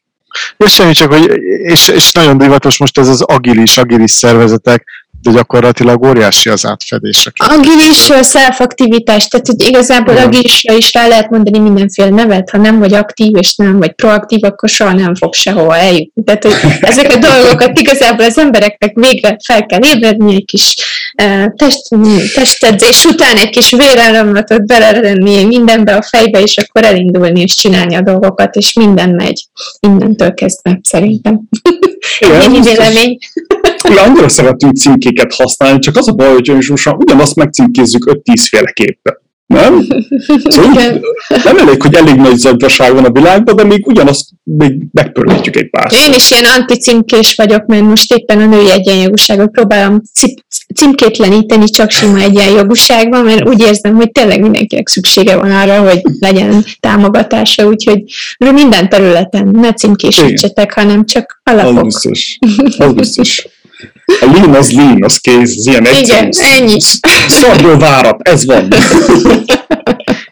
[0.58, 1.32] És semmi csak, hogy,
[1.64, 4.86] és, és nagyon divatos most ez az agilis, agilis szervezetek,
[5.26, 7.30] de gyakorlatilag óriási az átfedés.
[7.36, 10.28] Agilis self-aktivitás, tehát hogy igazából Igen.
[10.28, 14.44] agilisra is rá lehet mondani mindenféle nevet, ha nem vagy aktív és nem vagy proaktív,
[14.44, 16.24] akkor soha nem fog sehova eljutni.
[16.24, 16.54] Tehát, hogy
[16.92, 20.76] ezek a dolgokat igazából az embereknek végre fel kell ébredni, egy kis
[21.24, 21.88] uh, test,
[22.34, 28.02] testedzés után egy kis vérelomlatot belerenni mindenbe a fejbe, és akkor elindulni és csinálni a
[28.02, 29.46] dolgokat, és minden megy.
[29.80, 31.42] Innentől kezdve, szerintem.
[32.20, 33.18] Igen, vélemény.
[33.90, 39.24] Mi annyira szeretünk címkéket használni, csak az a baj, hogy most ugyanazt megcímkézzük 5-10 féleképpen.
[39.46, 39.88] Nem?
[40.44, 41.02] Szóval
[41.44, 45.70] nem elég, hogy elég nagy zajvaság van a világban, de még ugyanazt még megpörgetjük egy
[45.70, 45.92] pár.
[46.06, 50.02] Én is ilyen anticímkés vagyok, mert most éppen a női egyenjogúságot próbálom
[50.76, 56.66] címkétleníteni csak sima egyenjogúságban, mert úgy érzem, hogy tényleg mindenkinek szüksége van arra, hogy legyen
[56.80, 58.04] támogatása, úgyhogy
[58.38, 61.78] minden területen ne címkésítsetek, hanem csak alapok.
[61.78, 62.38] Az biztos.
[62.78, 63.48] Az biztos.
[64.06, 66.04] A lean az lean, az kész, az ilyen egyszerű.
[66.04, 66.80] Igen, ennyi.
[67.28, 68.68] Szarból várat, ez van.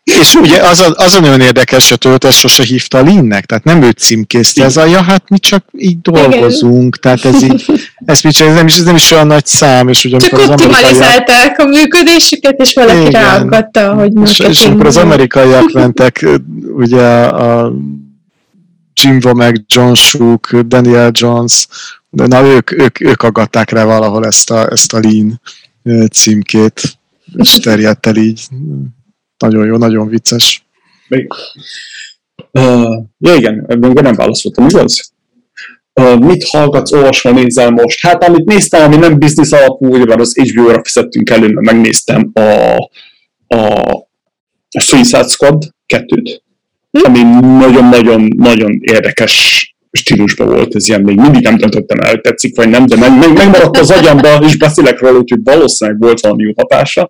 [0.03, 3.45] És ugye az a, az a nagyon érdekes, hogy a töltés sose hívta a Linnek,
[3.45, 6.99] tehát nem ő címkézte, ez a, ja, hát mi csak így dolgozunk, Igen.
[7.01, 7.65] tehát ez így,
[8.05, 10.39] ez, mi csak, ez, nem is, ez nem is olyan nagy szám, és ugye Csak
[10.39, 16.25] optimalizálták a működésüket, és valaki ráaggatta, hogy most és, és amikor az amerikaiak mentek,
[16.75, 17.73] ugye a
[18.93, 21.67] Jim Womack, John Shook, Daniel Jones,
[22.15, 25.41] de na ők, ők, ők aggatták rá valahol ezt a, ezt a lean
[26.11, 26.81] címkét,
[27.37, 28.41] és terjedt el így.
[29.37, 30.65] Nagyon jó, nagyon vicces.
[31.07, 31.27] Még.
[32.51, 35.13] Uh, ja igen, még nem válaszoltam, igaz?
[35.93, 37.99] Uh, mit hallgatsz, olvasva nézel most?
[38.01, 42.41] Hát amit néztem, ami nem biznisz alapú, ugyebár az HBO-ra fizettünk elő, mert megnéztem a,
[43.47, 43.91] a,
[44.69, 46.39] a Suicide Squad 2-t,
[46.91, 47.03] hm?
[47.03, 47.21] ami
[47.57, 52.85] nagyon-nagyon-nagyon érdekes stílusban volt, ez ilyen még mindig nem döntöttem el, hogy tetszik vagy nem,
[52.85, 57.09] de meg, meg, megmaradt az agyamba, és beszélek róla, úgyhogy valószínűleg volt valami jó hatása.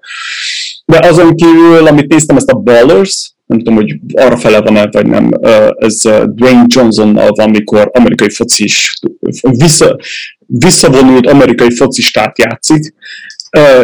[0.86, 4.90] De azon kívül, amit néztem, ezt a Ballers, nem tudom, hogy arra fele van el,
[4.92, 5.32] vagy nem,
[5.78, 8.94] ez Dwayne Johnsonnal van, amikor amerikai focis,
[9.42, 9.98] vissza,
[10.46, 12.94] visszavonult amerikai focistát játszik,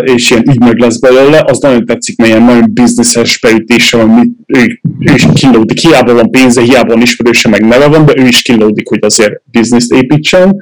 [0.02, 4.80] és ilyen ügynök lesz belőle, az nagyon tetszik, mert ilyen nagyon bizniszes beütése van, ő,
[5.00, 8.42] ő is kilódik, hiába van pénze, hiába van ismerőse, meg neve van, de ő is
[8.42, 10.56] kilódik, hogy azért bizniszt építsen.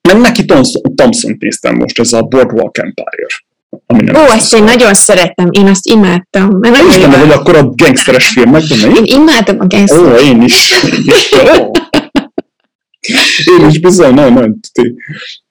[0.00, 0.44] Nem neki
[0.94, 3.26] Thompson néztem most, ez a Boardwalk Empire.
[3.86, 6.58] Ami nem Ó, ezt én nagyon szeretem, én azt imádtam.
[6.58, 8.94] Mert nagyon is benne vagy akkor a gangsteres filmekben, nem?
[8.94, 10.22] Én imádom a gangsteres.
[10.22, 10.72] Ó, én is.
[10.84, 11.28] Én is.
[13.58, 14.94] Én is bizony, nagyon tuti.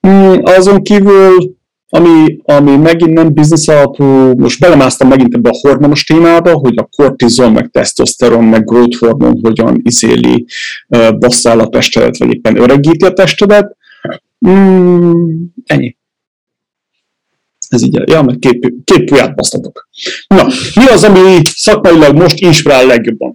[0.06, 1.58] Mm, azon kívül,
[1.88, 6.88] ami, ami megint nem biznisz alapú, most belemásztam megint ebbe a hormonos témába, hogy a
[6.96, 10.46] kortizol, meg tesztoszteron, meg growth hormon hogyan izéli,
[11.18, 13.76] bosszál a testedet, vagy éppen öregíti a testedet.
[14.48, 15.32] Mm,
[15.64, 15.96] ennyi.
[17.68, 19.88] Ez így, ja, meg két, két basztatok.
[20.26, 23.34] Na, mi az, ami szakmailag most inspirál legjobban?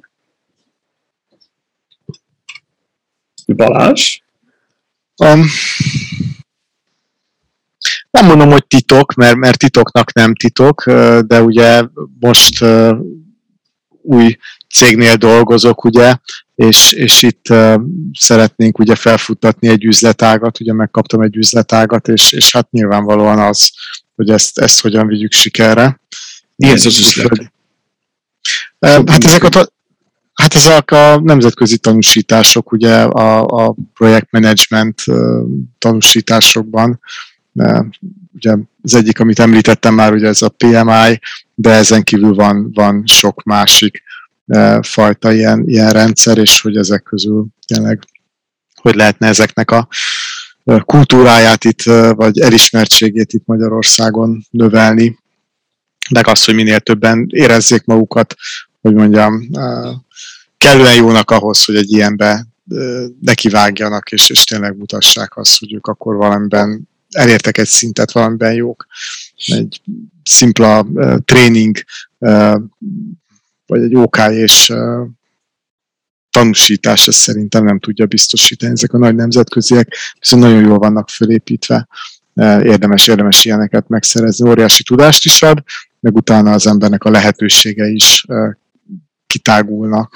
[3.53, 4.17] Balázs?
[5.17, 5.45] Um,
[8.11, 10.83] nem mondom, hogy titok, mert, mert titoknak nem titok,
[11.21, 11.83] de ugye
[12.19, 12.97] most uh,
[14.01, 14.37] új
[14.69, 16.15] cégnél dolgozok, ugye,
[16.55, 17.81] és, és itt uh,
[18.13, 23.71] szeretnénk ugye felfuttatni egy üzletágat, ugye megkaptam egy üzletágat, és, és hát nyilvánvalóan az,
[24.15, 25.99] hogy ezt, ezt hogyan vigyük sikerre.
[26.55, 27.51] Mi ez az üzlet?
[28.79, 29.74] Hát ezek a,
[30.35, 35.03] hát ezek a nemzetközi tanúsítások, ugye a, a projektmenedzsment
[35.77, 36.99] tanúsításokban,
[38.33, 41.19] ugye az egyik, amit említettem már, ugye ez a PMI,
[41.55, 44.03] de ezen kívül van, van sok másik
[44.81, 47.99] fajta ilyen, ilyen rendszer, és hogy ezek közül tényleg
[48.85, 49.87] hogy lehetne ezeknek a
[50.85, 51.81] kultúráját itt,
[52.11, 55.19] vagy elismertségét itt Magyarországon növelni,
[56.09, 58.35] meg azt, hogy minél többen érezzék magukat,
[58.85, 59.47] hogy mondjam,
[60.57, 62.47] kellően jónak ahhoz, hogy egy ilyenbe
[63.21, 68.85] nekivágjanak, és, és tényleg mutassák azt, hogy ők akkor valamiben elértek egy szintet, valamiben jók.
[69.45, 69.81] Egy
[70.23, 71.77] szimpla uh, tréning,
[72.17, 72.55] uh,
[73.65, 75.07] vagy egy OK és uh,
[76.29, 78.71] tanúsítás, ezt szerintem nem tudja biztosítani.
[78.71, 81.87] Ezek a nagy nemzetköziek viszont nagyon jól vannak fölépítve.
[82.63, 84.49] Érdemes, érdemes ilyeneket megszerezni.
[84.49, 85.63] Óriási tudást is ad,
[85.99, 88.25] meg utána az embernek a lehetősége is
[89.35, 90.15] kitágulnak.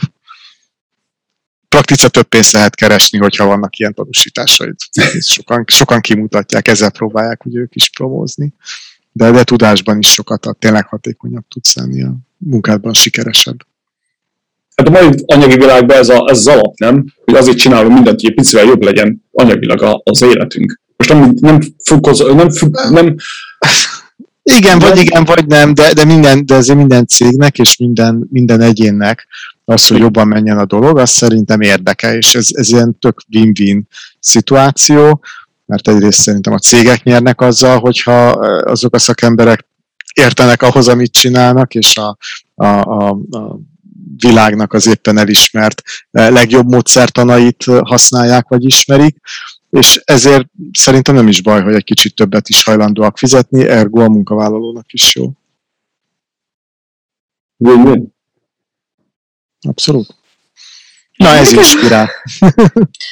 [1.70, 4.76] Praktica több pénzt lehet keresni, hogyha vannak ilyen tanúsításaid.
[5.20, 8.54] Sokan, sokan kimutatják, ezzel próbálják hogy ők is promózni.
[9.12, 13.58] De, de tudásban is sokat ad, tényleg hatékonyabb tudsz lenni a munkádban sikeresebb.
[14.76, 17.06] Hát a mai anyagi világban ez, a, ez az alap, nem?
[17.26, 20.82] Hogy azért csinálunk mindent, hogy egy picivel jobb legyen anyagilag az életünk.
[20.98, 22.48] Most nem, nem, fokoz, nem,
[22.90, 23.16] nem
[24.44, 28.62] igen, vagy igen, vagy nem, de, de, minden, de azért minden cégnek és minden, minden
[28.62, 29.28] egyénnek
[29.66, 33.88] az, hogy jobban menjen a dolog, az szerintem érdeke, és ez, ez ilyen tök win-win
[34.20, 35.22] szituáció,
[35.66, 38.30] mert egyrészt szerintem a cégek nyernek azzal, hogyha
[38.60, 39.66] azok a szakemberek
[40.14, 42.18] értenek ahhoz, amit csinálnak, és a,
[42.56, 43.60] a, a, a
[44.18, 45.82] világnak az éppen elismert
[46.12, 49.18] legjobb módszertanait használják, vagy ismerik,
[49.70, 54.10] és ezért szerintem nem is baj, hogy egy kicsit többet is hajlandóak fizetni, ergo a
[54.10, 55.32] munkavállalónak is jó.
[57.58, 58.14] Win-win.
[59.68, 60.18] Abszolút.
[61.20, 62.10] Na, ez nekem, inspirál.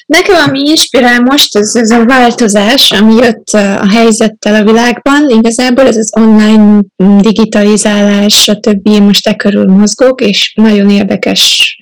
[0.06, 5.30] nekem, ami inspirál most, ez, ez a változás, ami jött a helyzettel a világban.
[5.30, 6.82] Igazából ez az online
[7.22, 8.88] digitalizálás, stb.
[8.88, 11.78] most e körül mozgok, és nagyon érdekes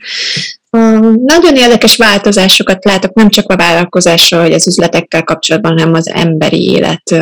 [1.26, 6.72] nagyon érdekes változásokat látok, nem csak a vállalkozással, vagy az üzletekkel kapcsolatban, hanem az emberi
[6.72, 7.16] élet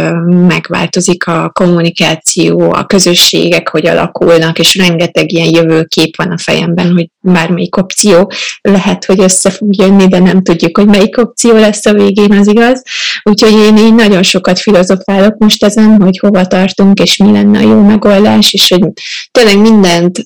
[0.48, 7.10] megváltozik, a kommunikáció, a közösségek, hogy alakulnak, és rengeteg ilyen jövőkép van a fejemben, hogy
[7.20, 8.32] bármelyik opció
[8.62, 12.48] lehet, hogy össze fog jönni, de nem tudjuk, hogy melyik opció lesz a végén, az
[12.48, 12.84] igaz.
[13.24, 17.62] Úgyhogy én így nagyon sokat filozofálok most ezen, hogy hova tartunk, és mi lenne a
[17.62, 18.90] jó megoldás, és hogy
[19.32, 20.20] tényleg mindent,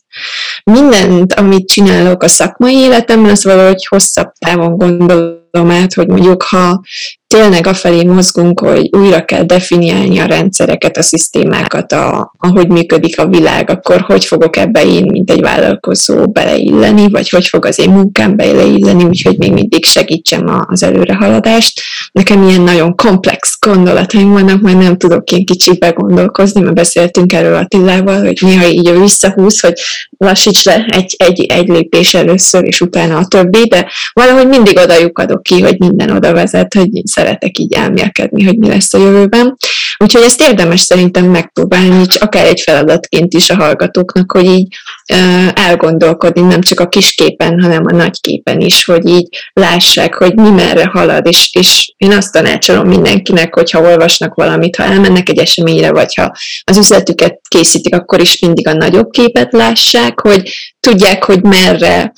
[0.63, 2.75] mindent, amit csinálok a szakmai
[3.17, 6.81] életemben, az valahogy hosszabb távon gondolom át, hogy mondjuk ha
[7.27, 13.27] tényleg afelé mozgunk, hogy újra kell definiálni a rendszereket, a szisztémákat, a, ahogy működik a
[13.27, 17.89] világ, akkor hogy fogok ebbe én, mint egy vállalkozó beleilleni, vagy hogy fog az én
[17.89, 21.81] munkám beleilleni, úgyhogy még mindig segítsem az előrehaladást.
[22.11, 27.55] Nekem ilyen nagyon komplex gondolataim vannak, mert nem tudok ilyen kicsit begondolkozni, mert beszéltünk erről
[27.55, 29.73] Attilával, hogy néha így visszahúz, hogy
[30.17, 34.99] lassíts le egy, egy, egy lépés először, és utána a többi, de valahogy mindig oda
[35.37, 39.57] adok ki, hogy minden oda vezet, hogy szeretek így elmélkedni, hogy mi lesz a jövőben.
[39.97, 44.75] Úgyhogy ezt érdemes szerintem megpróbálni, akár egy feladatként is a hallgatóknak, hogy így
[45.53, 50.35] elgondolkodni nem csak a kis képen, hanem a nagy képen is, hogy így lássák, hogy
[50.35, 55.39] mi merre halad, és, és én azt tanácsolom mindenkinek, hogyha olvasnak valamit, ha elmennek egy
[55.39, 56.31] eseményre, vagy ha
[56.63, 62.13] az üzletüket készítik, akkor is mindig a nagyobb képet lássák, hogy tudják, hogy merre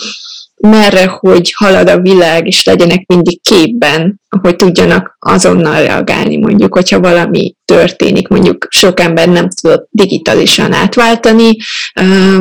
[0.59, 6.99] merre, hogy halad a világ, és legyenek mindig képben, hogy tudjanak azonnal reagálni, mondjuk, hogyha
[6.99, 11.57] valami történik, mondjuk sok ember nem tudott digitálisan átváltani,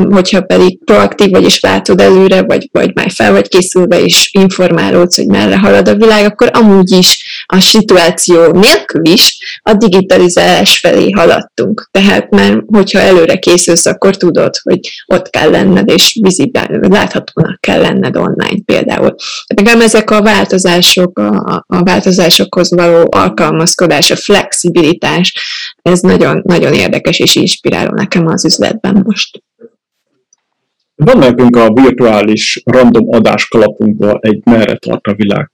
[0.09, 5.15] hogyha pedig proaktív vagy, és látod előre, vagy, vagy már fel vagy készülve, és informálódsz,
[5.15, 11.09] hogy merre halad a világ, akkor amúgy is a szituáció nélkül is a digitalizálás felé
[11.09, 11.89] haladtunk.
[11.91, 17.81] Tehát már, hogyha előre készülsz, akkor tudod, hogy ott kell lenned, és vizibál, láthatónak kell
[17.81, 19.15] lenned online például.
[19.55, 25.33] Nekem ezek a változások, a, a változásokhoz való alkalmazkodás, a flexibilitás,
[25.81, 29.43] ez nagyon, nagyon érdekes és inspiráló nekem az üzletben most.
[30.95, 35.49] Van nekünk a virtuális random adáskalapunkban egy merre tart a világ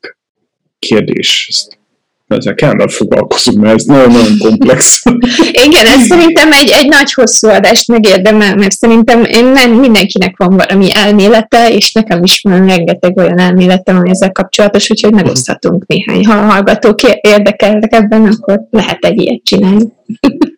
[0.79, 1.47] kérdés.
[1.49, 1.83] Ezt
[2.27, 5.03] ezzel kellene foglalkozunk, mert ez nagyon-nagyon komplex.
[5.67, 10.55] Igen, ez szerintem egy, egy nagy hosszú adást megérdemel, mert szerintem én nem, mindenkinek van
[10.55, 16.25] valami elmélete, és nekem is van rengeteg olyan elméletem, ami ezzel kapcsolatos, úgyhogy megoszthatunk néhány.
[16.25, 19.83] Ha a hallgatók érdekelnek ebben, akkor lehet egy ilyet csinálni.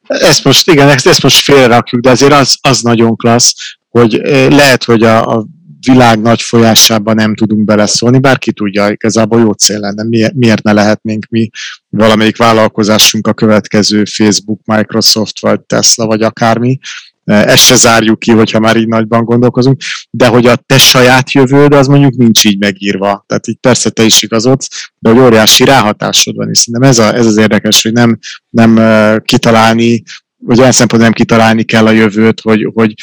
[0.07, 3.53] Ezt most, igen, ezt, ezt most félrerakjuk, de azért az, az nagyon klassz,
[3.89, 5.45] hogy lehet, hogy a, a
[5.85, 11.25] világ nagy folyásában nem tudunk beleszólni, bárki tudja, igazából jó cél lenne, miért ne lehetnénk
[11.29, 11.49] mi
[11.89, 16.79] valamelyik vállalkozásunk a következő Facebook, Microsoft, vagy Tesla, vagy akármi,
[17.23, 21.73] ezt se zárjuk ki, hogyha már így nagyban gondolkozunk, de hogy a te saját jövőd,
[21.73, 23.23] az mondjuk nincs így megírva.
[23.27, 27.15] Tehát így persze te is igazodsz, de hogy óriási ráhatásod van, és szerintem ez, a,
[27.15, 28.17] ez az érdekes, hogy nem,
[28.49, 28.79] nem
[29.21, 30.03] kitalálni
[30.39, 32.93] vagy olyan szempontból nem kitalálni kell a jövőt, hogy, hogy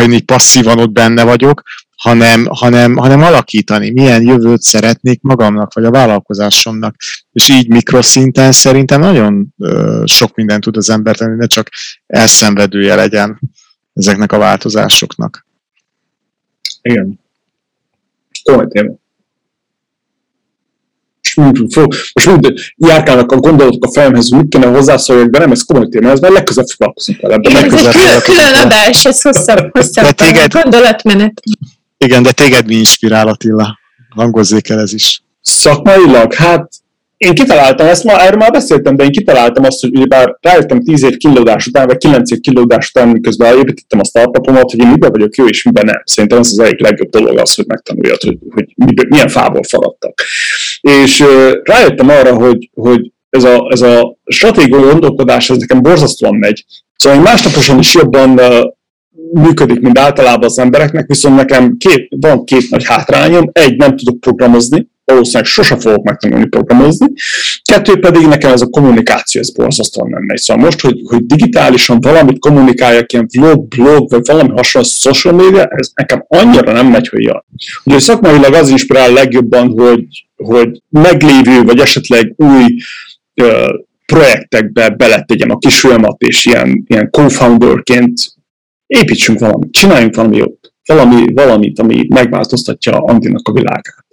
[0.00, 1.62] én így passzívan ott benne vagyok,
[2.00, 6.96] hanem, hanem, hanem alakítani, milyen jövőt szeretnék magamnak, vagy a vállalkozásomnak.
[7.32, 11.68] És így mikroszinten szerintem nagyon ö, sok mindent tud az ember tenni, ne csak
[12.06, 13.40] elszenvedője legyen
[13.94, 15.46] ezeknek a változásoknak.
[16.82, 17.20] Igen.
[18.42, 18.92] Komoly téma.
[22.12, 25.88] Most úgy járkálnak a gondolatok a fejemhez, hogy mit kéne hozzászóljak, de nem, ez komoly
[25.88, 27.38] téma, ez már legközelebb foglalkozunk vele.
[27.42, 31.42] Ez egy külön, külön adás, ez hosszabb, hosszabb téged, gondolatmenet.
[32.04, 33.78] Igen, de téged mi inspirál Attila?
[34.08, 35.22] Hangozzék el ez is.
[35.40, 36.34] Szakmailag?
[36.34, 36.68] Hát
[37.16, 41.02] én kitaláltam, ezt ma, erről már beszéltem, de én kitaláltam azt, hogy bár rájöttem 10
[41.02, 45.10] év kilódás után, vagy 9 év kilódás után, miközben építettem a startupomat, hogy én miben
[45.10, 46.02] vagyok jó, és miben nem.
[46.04, 48.66] Szerintem ez az egyik legjobb dolog az, hogy megtanuljad, hogy, hogy
[49.08, 50.22] milyen fából faradtak.
[50.80, 56.34] És uh, rájöttem arra, hogy, hogy ez a, ez a stratégiai gondolkodás, ez nekem borzasztóan
[56.34, 56.64] megy.
[56.96, 58.64] Szóval én másnaposan is jobban uh,
[59.32, 63.50] működik, mint általában az embereknek, viszont nekem két, van két nagy hátrányom.
[63.52, 67.06] Egy, nem tudok programozni, valószínűleg sose fogok megtanulni programozni.
[67.62, 70.38] Kettő pedig nekem ez a kommunikáció, ez borzasztóan nem megy.
[70.38, 75.64] Szóval most, hogy, hogy digitálisan valamit kommunikáljak, ilyen vlog, blog, vagy valami hasonló social media,
[75.64, 77.44] ez nekem annyira nem megy, hogy jön.
[77.84, 80.04] Ugye szakmailag az inspirál legjobban, hogy,
[80.36, 82.64] hogy meglévő, vagy esetleg új
[84.06, 88.12] projektekbe beletegyem a kisfilmat, és ilyen, ilyen co-founderként
[88.90, 94.06] építsünk valamit, csináljunk valami jót, valami, valamit, ami megváltoztatja Andinak a világát.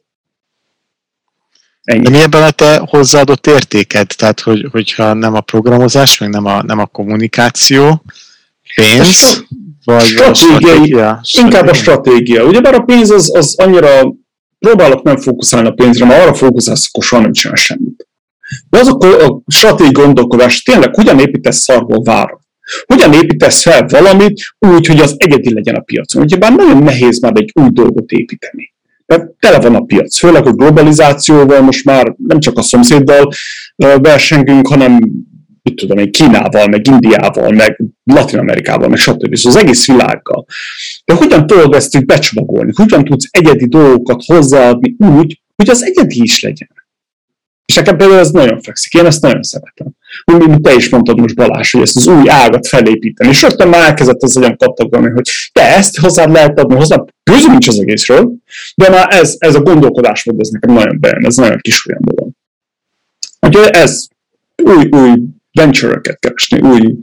[1.82, 2.04] Ennyi.
[2.04, 4.08] De mi ebben a te hozzáadott értéked?
[4.08, 8.04] Tehát, hogy, hogyha nem a programozás, meg nem a, nem a kommunikáció,
[8.76, 11.22] pénz, a vagy stratégiai, a stratégia?
[11.44, 12.46] Inkább a stratégia.
[12.46, 14.16] Ugyebár a pénz az, az annyira,
[14.60, 18.08] próbálok nem fókuszálni a pénzre, mert arra fókuszálsz, akkor soha nem csinál semmit.
[18.70, 22.47] De az a, a stratégiai gondolkodás, tényleg hogyan építesz szarból várat?
[22.86, 26.22] Hogyan építesz fel valamit úgy, hogy az egyedi legyen a piacon?
[26.22, 28.74] Ugyebár nagyon nehéz már egy új dolgot építeni.
[29.06, 33.32] Mert tele van a piac, főleg a globalizációval most már nem csak a szomszéddal
[33.76, 35.00] versengünk, hanem
[35.62, 39.36] mit tudom én, Kínával, meg Indiával, meg Latin Amerikával, meg stb.
[39.36, 40.46] Szóval az egész világgal.
[41.06, 42.72] De hogyan tudod ezt így becsomagolni?
[42.76, 46.70] Hogyan tudsz egyedi dolgokat hozzáadni úgy, hogy az egyedi is legyen?
[47.66, 49.88] És nekem például ez nagyon fekszik, én ezt nagyon szeretem.
[50.26, 53.30] Mint te is mondtad most Balázs, hogy ezt az új ágat felépíteni.
[53.30, 57.50] És rögtön már elkezdett az agyam kattogni, hogy te ezt hozzád lehet adni, hozzá közül
[57.50, 58.34] nincs az egészről,
[58.76, 62.02] de már ez, ez a gondolkodás volt, ez nekem nagyon bejön, ez nagyon kis olyan
[62.04, 62.32] dolog.
[63.40, 64.08] Úgyhogy ez
[64.64, 65.20] új, új
[65.52, 66.96] venture-öket keresni, új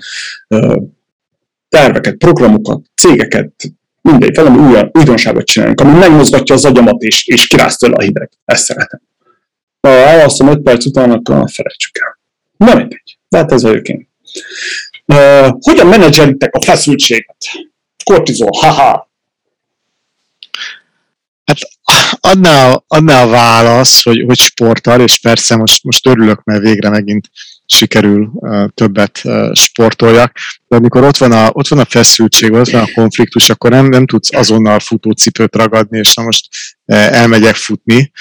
[0.49, 0.83] uh,
[1.69, 3.53] terveket, programokat, cégeket,
[4.01, 8.31] mindegy, valami új, újdonságot csinálunk, ami megmozgatja az agyamat és, és kiráz tőle a hideg.
[8.45, 9.01] Ezt szeretem.
[9.81, 12.14] Ha elalszom 5 perc után, akkor felejtsük el.
[12.57, 13.19] Na mindegy.
[13.31, 14.09] hát ez én.
[15.07, 17.37] Uh, hogyan menedzselitek a feszültséget?
[18.05, 19.11] Kortizol, haha.
[21.45, 21.59] Hát
[22.21, 27.31] adná, adná a válasz, hogy, hogy sporttal, és persze most, most örülök, mert végre megint
[27.67, 30.39] sikerül uh, többet uh, sportoljak,
[30.69, 33.87] de amikor ott van a, ott van a feszültség, ott van a konfliktus, akkor nem,
[33.87, 36.49] nem tudsz azonnal futócipőt ragadni, és na most
[36.85, 38.13] uh, elmegyek futni,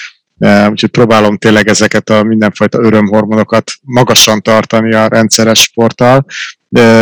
[0.70, 6.26] úgyhogy próbálom tényleg ezeket a mindenfajta örömhormonokat magasan tartani a rendszeres sporttal,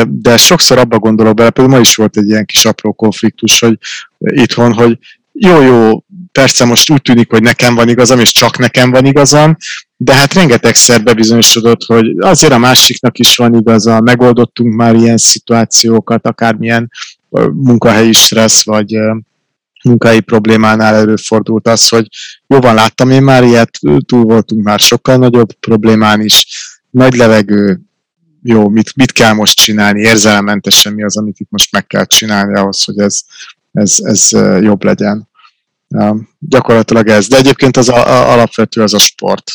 [0.08, 3.78] de, sokszor abba gondolok bele, például ma is volt egy ilyen kis apró konfliktus, hogy
[4.18, 4.98] itthon, hogy
[5.32, 9.58] jó, jó, persze most úgy tűnik, hogy nekem van igazam, és csak nekem van igazam,
[9.98, 16.28] de hát rengetegszer bebizonyosodott, hogy azért a másiknak is van igaza, megoldottunk már ilyen szituációkat,
[16.28, 16.92] akármilyen
[17.54, 18.96] munkahelyi stressz, vagy
[19.84, 22.07] munkai problémánál előfordult az, hogy
[22.47, 26.45] jóban láttam én már ilyet, túl voltunk már sokkal nagyobb problémán is,
[26.89, 27.79] nagy levegő,
[28.43, 32.57] jó, mit, mit kell most csinálni, érzelemmentesen mi az, amit itt most meg kell csinálni
[32.57, 33.21] ahhoz, hogy ez,
[33.71, 34.29] ez, ez
[34.61, 35.29] jobb legyen.
[36.39, 37.27] Gyakorlatilag ez.
[37.27, 39.51] De egyébként az a, a, alapvető az a sport.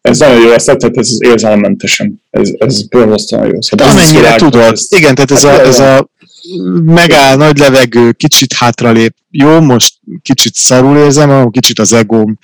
[0.00, 2.22] Ez nagyon jó, ezt tetszett, ez az érzelemmentesen.
[2.30, 3.60] Ez, ez borzasztóan jó.
[3.60, 4.78] Szóval amennyire tudod.
[4.88, 6.08] Igen, tehát ez, hát a, ez a
[6.84, 9.14] megáll, nagy levegő, kicsit hátralép.
[9.30, 12.38] Jó, most kicsit szarul érzem, kicsit az egóm,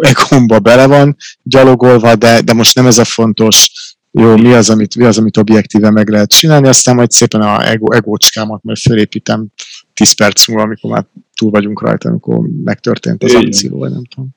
[0.00, 3.70] egómba bele van gyalogolva, de, de most nem ez a fontos.
[4.10, 7.68] jó, mi az, amit, mi az, amit objektíve meg lehet csinálni, aztán majd szépen a
[7.68, 9.46] ego, egócskámat majd felépítem
[9.94, 14.28] 10 perc múlva, amikor már túl vagyunk rajta, amikor megtörtént az akció, vagy nem tudom.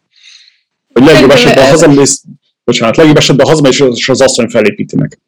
[0.94, 2.24] Hogy legjobb esetben hazamész,
[2.64, 5.20] bocsánat, legjobb esetben hazamész, és az asszony felépíti meg.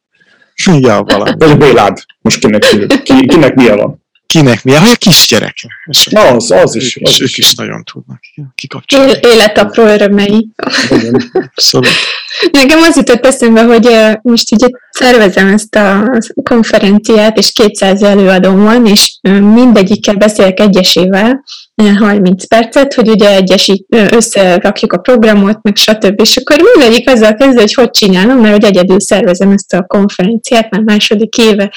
[0.64, 1.32] Ja, valami.
[1.38, 2.66] Vagy a Bélád, most kinek,
[3.04, 4.04] ki, kinek milyen van.
[4.28, 5.70] Kinek milyen, hogy a kisgyereke.
[6.10, 6.98] Na, az, az is.
[7.02, 8.20] Az ők, is, is nagyon tudnak
[8.56, 9.14] kikapcsolni.
[9.22, 10.48] Élet apró örömei.
[11.56, 11.92] Szóval.
[12.52, 13.90] Nekem az jutott eszembe, hogy
[14.22, 16.10] most ugye szervezem ezt a
[16.44, 19.18] konferenciát, és 200 előadóm van, és
[19.54, 21.44] mindegyikkel beszélek egyesével,
[21.84, 26.22] 30 percet, hogy ugye egyesít, összerakjuk a programot, meg stb.
[26.22, 30.70] És akkor mindegyik azzal kezdve, hogy hogy csinálom, mert hogy egyedül szervezem ezt a konferenciát
[30.70, 31.72] már második éve.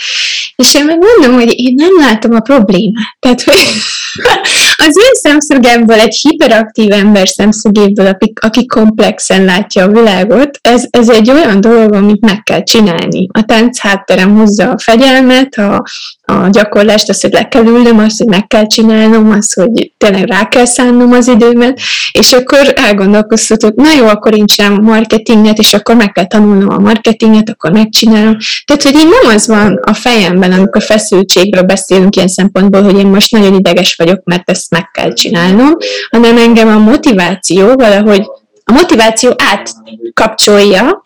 [0.57, 3.17] És én meg mondom, hogy én nem látom a problémát.
[3.21, 3.59] Tehát, hogy
[4.87, 11.31] az én szemszögemből, egy hiperaktív ember szemszögéből, aki komplexen látja a világot, ez, ez egy
[11.31, 13.27] olyan dolog, amit meg kell csinálni.
[13.33, 15.85] A tánc hátterem hozza a fegyelmet, a,
[16.23, 20.25] a gyakorlást, az, hogy le kell ülnöm, az, hogy meg kell csinálnom, az, hogy tényleg
[20.25, 21.81] rá kell szánnom az időmet,
[22.13, 26.69] és akkor elgondolkoztatok, na jó, akkor én csinálom a marketinget, és akkor meg kell tanulnom
[26.69, 28.37] a marketinget, akkor megcsinálom.
[28.65, 33.07] Tehát, hogy én nem az van a fejemben, amikor feszültségről beszélünk ilyen szempontból, hogy én
[33.07, 35.77] most nagyon ideges vagyok, mert ezt meg kell csinálnom,
[36.11, 38.27] hanem engem a motiváció valahogy
[38.69, 41.03] a motiváció átkapcsolja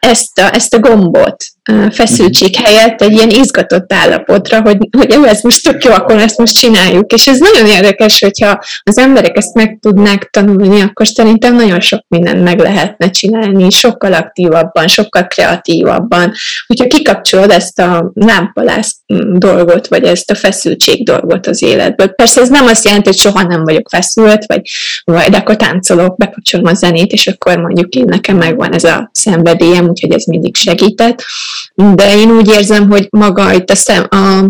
[0.00, 1.44] ezt a, ezt a gombot,
[1.90, 6.38] feszültség helyett egy ilyen izgatott állapotra, hogy, hogy jó, ez most tök jó, akkor ezt
[6.38, 7.12] most csináljuk.
[7.12, 12.04] És ez nagyon érdekes, hogyha az emberek ezt meg tudnák tanulni, akkor szerintem nagyon sok
[12.08, 16.32] mindent meg lehetne csinálni, sokkal aktívabban, sokkal kreatívabban.
[16.66, 18.96] Hogyha kikapcsolod ezt a lámpalász
[19.32, 22.08] dolgot, vagy ezt a feszültség dolgot az életből.
[22.08, 24.60] Persze ez nem azt jelenti, hogy soha nem vagyok feszült, vagy,
[25.04, 29.10] vagy de akkor táncolok, bekapcsolom a zenét, és akkor mondjuk én nekem megvan ez a
[29.12, 31.24] szenvedélyem, úgyhogy ez mindig segített
[31.74, 34.44] de én úgy érzem, hogy maga itt a, szem, a,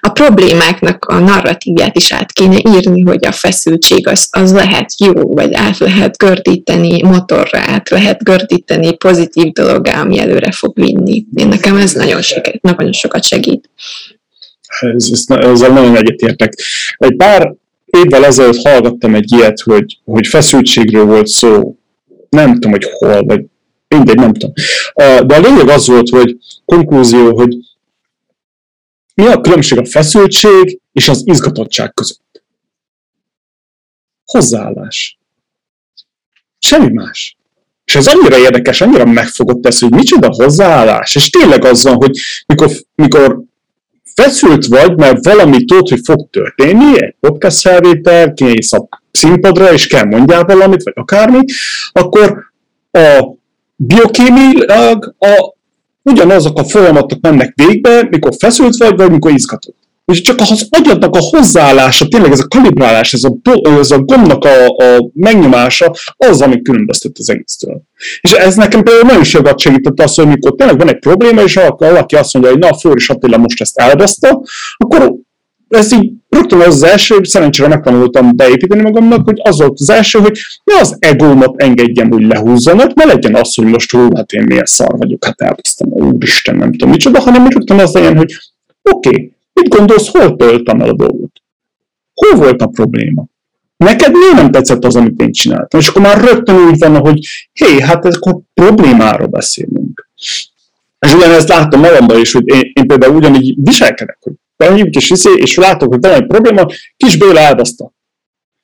[0.00, 5.12] a problémáknak a narratívját is át kéne írni, hogy a feszültség az, az lehet jó,
[5.12, 11.24] vagy át lehet gördíteni motorra, át lehet gördíteni pozitív dologgá, ami előre fog vinni.
[11.34, 13.70] Én nekem ez nagyon, segít, nagyon sokat segít.
[14.80, 16.52] Ez, ez, ezzel nagyon egyetértek.
[16.96, 17.54] Egy pár
[17.86, 21.76] évvel ezelőtt hallgattam egy ilyet, hogy, hogy feszültségről volt szó.
[22.28, 23.44] Nem tudom, hogy hol, vagy
[23.88, 24.52] mindegy, nem tudom.
[25.26, 27.56] De a lényeg az volt, hogy konklúzió, hogy
[29.14, 32.42] mi a különbség a feszültség és az izgatottság között?
[34.24, 35.18] Hozzáállás.
[36.58, 37.36] Semmi más.
[37.84, 41.14] És ez annyira érdekes, annyira megfogott ez, hogy micsoda hozzáállás.
[41.14, 43.42] És tényleg az van, hogy mikor, mikor
[44.14, 49.86] feszült vagy, mert valami tudod, hogy fog történni, egy podcast felvétel, kinéz a színpadra, és
[49.86, 51.40] kell mondjál valamit, vagy akármi,
[51.92, 52.52] akkor
[52.90, 53.34] a
[53.76, 55.54] biokémiailag a,
[56.02, 59.76] ugyanazok a folyamatok mennek végbe, mikor feszült vagy, vagy mikor izgatott.
[60.04, 63.36] És csak az agyadnak a hozzáállása, tényleg ez a kalibrálás, ez a,
[63.78, 67.82] ez a gombnak a, a megnyomása, az, ami különböztet az egésztől.
[68.20, 71.58] És ez nekem például nagyon sokat segített az, hogy mikor tényleg van egy probléma, és
[71.76, 74.42] valaki azt mondja, hogy na, Flóris Attila most ezt elbaszta,
[74.76, 75.14] akkor
[75.68, 80.38] ez így rögtön az, első, szerencsére megtanultam beépíteni magamnak, hogy az volt az első, hogy
[80.64, 84.64] ne az egómat engedjem, hogy lehúzzanak, ne legyen az, hogy most hú, hát én milyen
[84.64, 88.32] szar vagyok, hát elbasztam, úristen, nem tudom micsoda, hanem rögtön az legyen, hogy
[88.82, 91.42] oké, okay, mit gondolsz, hol töltem el a dolgot?
[92.14, 93.24] Hol volt a probléma?
[93.76, 95.80] Neked miért nem tetszett az, amit én csináltam?
[95.80, 97.18] És akkor már rögtön úgy van, hogy
[97.52, 100.08] hé, hát akkor problémáról beszélünk.
[100.98, 105.28] És ugyanezt látom magamban is, hogy én, én például ugyanígy viselkedek, hogy benyújt és viszi,
[105.36, 107.94] és látok, hogy van egy probléma, Kis Béla elbaszta.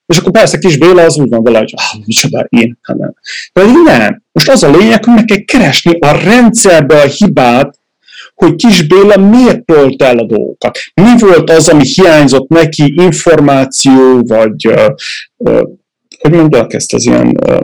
[0.07, 3.15] És akkor persze Kis Béla az úgy van vele, hogy ah, micsoda, én, hát nem.
[3.53, 4.23] De nem.
[4.33, 7.79] Most az a lényeg, hogy meg kell keresni a rendszerbe a hibát,
[8.35, 10.79] hogy Kis Béla miért tölt el a dolgokat.
[10.95, 14.87] Mi volt az, ami hiányzott neki, információ, vagy uh,
[15.37, 15.63] uh,
[16.19, 17.61] hogy mondják ezt, az ilyen uh,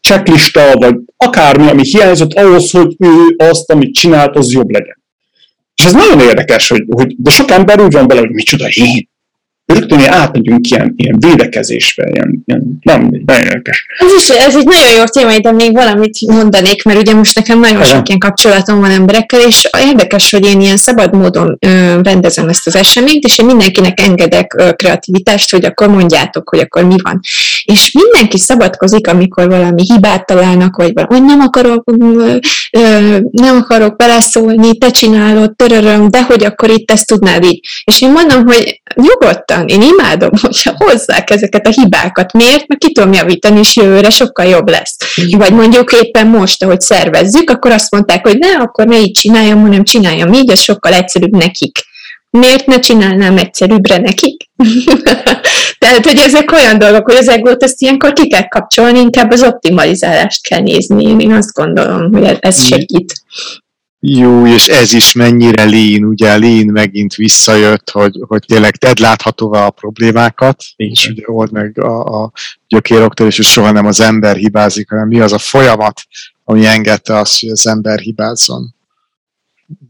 [0.00, 4.99] checklista, vagy akármi, ami hiányzott ahhoz, hogy ő azt, amit csinált, az jobb legyen.
[5.80, 9.09] És ez nagyon érdekes, hogy, hogy de sok ember úgy van bele, hogy micsoda én.
[9.74, 13.86] Rögtön átmegyünk ilyen, ilyen védekezésbe, ilyen, ilyen nem, nagyon érdekes.
[13.98, 17.60] Ez is, ez egy nagyon jó téma, de még valamit mondanék, mert ugye most nekem
[17.60, 22.48] nagyon sok ilyen kapcsolatom van emberekkel, és érdekes, hogy én ilyen szabad módon ö, rendezem
[22.48, 26.96] ezt az eseményt, és én mindenkinek engedek ö, kreativitást, hogy akkor mondjátok, hogy akkor mi
[27.02, 27.20] van.
[27.64, 32.36] És mindenki szabadkozik, amikor valami hibát találnak, vagy valami, hogy nem akarok, ö,
[32.70, 37.60] ö, nem akarok beleszólni, te csinálod, töröröm, de hogy akkor itt ezt tudnád így.
[37.84, 39.82] És én mondom, hogy nyugodtan, nyugodtan.
[39.82, 42.32] Én imádom, hogyha hozzák ezeket a hibákat.
[42.32, 42.68] Miért?
[42.68, 44.96] Mert ki tudom javítani, és jövőre sokkal jobb lesz.
[45.30, 49.60] Vagy mondjuk éppen most, ahogy szervezzük, akkor azt mondták, hogy ne, akkor ne így csináljam,
[49.60, 51.78] hanem csináljam így, ez sokkal egyszerűbb nekik.
[52.30, 54.44] Miért ne csinálnám egyszerűbbre nekik?
[55.78, 59.42] Tehát, hogy ezek olyan dolgok, hogy az egót ezt ilyenkor ki kell kapcsolni, inkább az
[59.42, 61.04] optimalizálást kell nézni.
[61.04, 63.12] Én azt gondolom, hogy ez segít.
[64.02, 69.66] Jó, és ez is mennyire lean, ugye lean megint visszajött, hogy, hogy tényleg tedd láthatóvá
[69.66, 72.32] a problémákat, és ugye old meg a, a
[72.68, 76.00] gyökéroktól, és soha nem az ember hibázik, hanem mi az a folyamat,
[76.44, 78.74] ami engedte azt, hogy az ember hibázzon.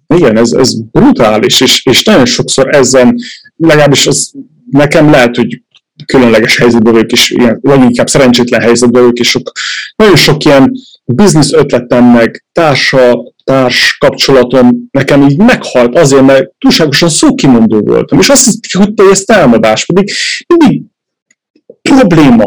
[0.06, 3.16] Igen, ez, ez brutális, és, és nagyon sokszor ezen,
[3.56, 4.32] legalábbis az
[4.70, 5.62] nekem lehet, hogy
[6.06, 9.52] különleges helyzetben vagyok, és ilyen, vagy inkább szerencsétlen helyzetben vagyok, és sok,
[9.96, 10.72] nagyon sok ilyen
[11.04, 18.28] biznisz ötletem meg társa, társ kapcsolatom nekem így meghalt azért, mert túlságosan szókimondó voltam, és
[18.28, 20.12] azt hiszem, hogy te ezt támadás, pedig
[20.46, 20.82] mindig
[21.82, 22.46] probléma.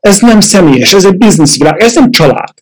[0.00, 2.54] Ez nem személyes, ez egy bizniszvilág, ez nem család.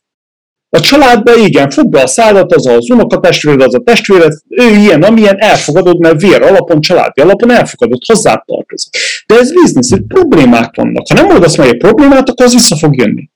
[0.69, 5.03] A családban igen, fogd be a szádat, az az unokatestvéred, az a testvéred, ő ilyen,
[5.03, 8.97] amilyen, elfogadod, mert vér alapon, családi alapon elfogadod, hozzá tartozik.
[9.27, 11.09] De ez biznisz, itt problémák vannak.
[11.09, 13.31] Ha nem oldasz meg egy problémát, akkor az vissza fog jönni.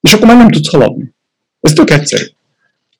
[0.00, 1.14] És akkor már nem tudsz haladni.
[1.60, 2.24] Ez tök egyszerű.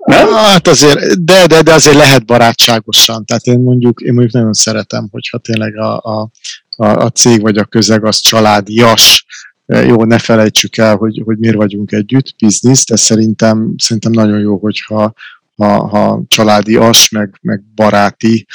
[0.07, 0.29] Nem?
[0.29, 3.25] Hát azért, de, de, de azért lehet barátságosan.
[3.25, 6.31] Tehát én mondjuk, én mondjuk nagyon szeretem, hogyha tényleg a, a,
[6.77, 9.27] a, a cég vagy a közeg az családias,
[9.67, 14.59] jó, ne felejtsük el, hogy, hogy miért vagyunk együtt, biznisz, de szerintem, szerintem nagyon jó,
[14.59, 15.13] hogyha
[15.57, 18.47] ha, ha családias, meg, meg baráti,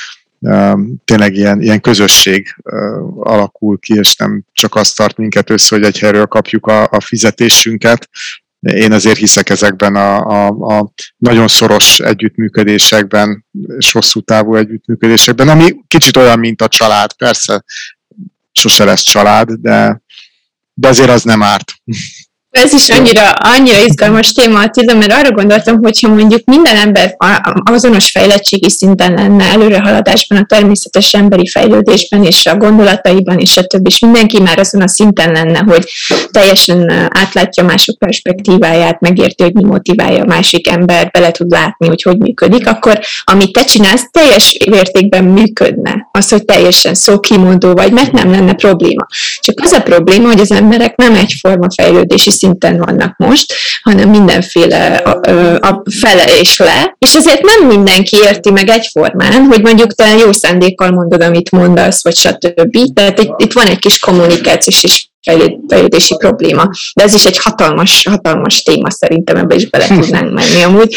[1.03, 2.55] tényleg ilyen, ilyen közösség
[3.19, 7.01] alakul ki, és nem csak azt tart minket össze, hogy egy helyről kapjuk a, a
[7.01, 8.09] fizetésünket,
[8.62, 10.47] én azért hiszek ezekben a, a,
[10.78, 13.45] a nagyon szoros együttműködésekben,
[13.78, 17.14] és hosszú távú együttműködésekben, ami kicsit olyan, mint a család.
[17.14, 17.64] Persze
[18.51, 20.01] sose lesz család, de,
[20.74, 21.74] de azért az nem árt.
[22.51, 27.15] Ez is annyira, annyira izgalmas téma, Attila, mert arra gondoltam, hogyha mondjuk minden ember
[27.63, 33.89] azonos fejlettségi szinten lenne előrehaladásban, a természetes emberi fejlődésben, és a gondolataiban, és a többi,
[33.89, 35.91] és mindenki már azon a szinten lenne, hogy
[36.31, 42.01] teljesen átlátja mások perspektíváját, megérti, hogy mi motiválja a másik ember, bele tud látni, hogy
[42.01, 46.09] hogy működik, akkor amit te csinálsz, teljes értékben működne.
[46.11, 49.05] Az, hogy teljesen szókimondó vagy, mert nem lenne probléma.
[49.39, 54.95] Csak az a probléma, hogy az emberek nem egyforma fejlődési szinten vannak most, hanem mindenféle
[54.95, 55.19] a,
[55.67, 60.31] a fele és le, és azért nem mindenki érti meg egyformán, hogy mondjuk te jó
[60.31, 62.77] szándékkal mondod, amit mondasz, vagy stb.
[62.93, 65.09] Tehát itt, itt van egy kis kommunikációs és
[65.67, 66.69] fejlődési probléma.
[66.95, 70.95] De ez is egy hatalmas, hatalmas téma szerintem, ebbe is bele tudnánk menni amúgy,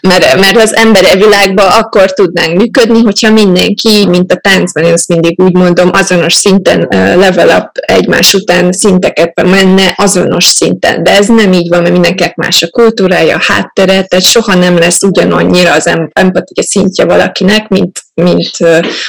[0.00, 5.08] mert, mert az emberi világban akkor tudnánk működni, hogyha mindenki, mint a táncban, én azt
[5.08, 11.02] mindig úgy mondom, azonos szinten level up egymás után szinteket menne azonos szinten.
[11.02, 14.78] De ez nem így van, mert mindenkinek más a kultúrája, a háttere, tehát soha nem
[14.78, 18.56] lesz ugyanannyira az empatia szintje valakinek, mint, mint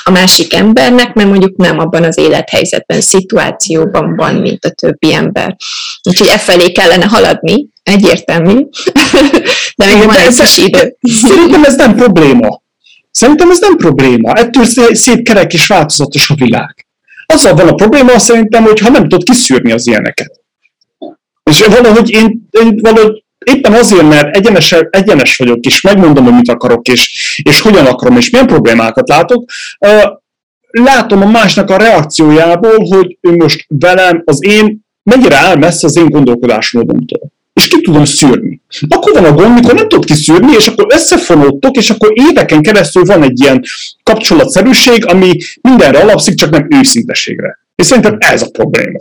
[0.04, 5.56] a másik embernek, mert mondjuk nem abban az élethelyzetben, szituációban van, mint a többi ember.
[6.04, 8.66] Úgyhogy e felé kellene haladni, egyértelmű,
[9.76, 10.96] de még van egy kis idő.
[11.02, 12.62] Szerintem ez nem probléma.
[13.12, 14.34] Szerintem ez nem probléma.
[14.34, 16.86] Ettől szép kerek és változatos a világ.
[17.26, 20.32] Azzal van a probléma szerintem, hogy ha nem tudod kiszűrni az ilyeneket.
[21.44, 26.50] És valahogy én, én valahogy éppen azért, mert egyenes, egyenes vagyok, és megmondom, hogy mit
[26.50, 29.46] akarok, és, és hogyan akarom, és milyen problémákat látok,
[30.70, 35.98] látom a másnak a reakciójából, hogy ő most velem, az én, mennyire áll messze az
[35.98, 37.32] én gondolkodásmódomtól.
[37.54, 38.62] És ki tudom szűrni.
[38.88, 43.04] Akkor van a gond, mikor nem tudod kiszűrni, és akkor összefonódtok, és akkor éveken keresztül
[43.04, 43.64] van egy ilyen
[44.04, 47.60] kapcsolatszerűség, ami mindenre alapszik, csak nem őszinteségre.
[47.76, 49.00] És szerintem ez a probléma.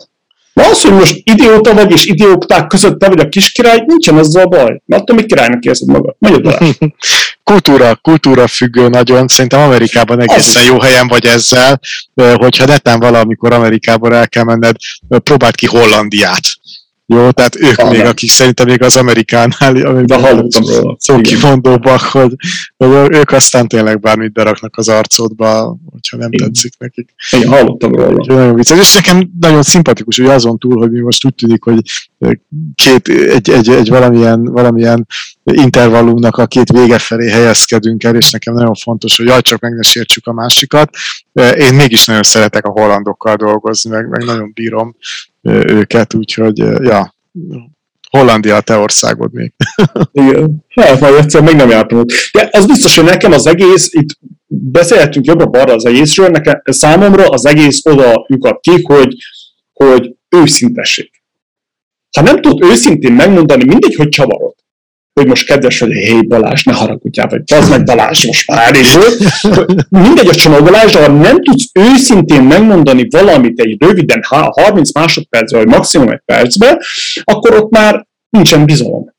[0.57, 4.17] Na az, hogy most idióta vagy, és idióták között te vagy a kis király, nincsen
[4.17, 4.81] azzal baj.
[4.85, 6.17] Na attól még királynak érzed magad.
[6.19, 6.59] Mondjad
[7.51, 11.81] kultúra, kultúra függő nagyon, szerintem Amerikában egészen jó helyen vagy ezzel,
[12.15, 14.77] hogyha netán valamikor Amerikából el kell menned,
[15.09, 16.43] próbáld ki Hollandiát.
[17.09, 20.97] Jó, tehát ők ah, még, akik szerintem még az Amerikánál, De hallottam róla.
[20.99, 22.35] Szókimondóbbak, hogy,
[22.77, 26.47] hogy ők aztán tényleg bármit beraknak az arcodba, hogyha nem Igen.
[26.47, 27.15] tetszik nekik.
[27.31, 28.25] Én hallottam róla.
[28.27, 28.79] Nagyon vicces.
[28.79, 31.81] És nekem nagyon szimpatikus, hogy azon túl, hogy mi most úgy tűnik, hogy
[32.75, 35.07] két, egy, egy, egy valamilyen, valamilyen
[35.45, 39.75] intervallumnak a két vége felé helyezkedünk el, és nekem nagyon fontos, hogy jaj, csak meg
[39.75, 40.91] ne sértsük a másikat.
[41.57, 44.97] Én mégis nagyon szeretek a hollandokkal dolgozni, meg, meg nagyon bírom
[45.47, 47.14] őket, úgyhogy ja,
[48.11, 49.53] Hollandia a te országod még.
[50.12, 50.64] Igen.
[50.74, 52.12] Hát majd egyszer még nem jártam ott.
[52.32, 57.47] De az biztos, hogy nekem az egész, itt beszélhetünk jobbra-balra az egészről, nekem, számomra az
[57.47, 59.16] egész oda lyukat ki, hogy,
[59.72, 61.11] hogy őszintesség.
[62.16, 64.45] Ha nem tudod őszintén megmondani, mindegy, hogy csavarod,
[65.21, 68.85] hogy most kedves vagy, hé Balázs, ne haragudjál, vagy az meg Balázs, most már elég
[68.95, 69.89] volt.
[69.89, 75.75] Mindegy a csomagolás, de ha nem tudsz őszintén megmondani valamit egy röviden, 30 másodpercben, vagy
[75.75, 76.79] maximum egy percben,
[77.25, 79.14] akkor ott már nincsen bizalom.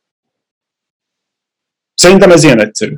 [1.94, 2.96] Szerintem ez ilyen egyszerű.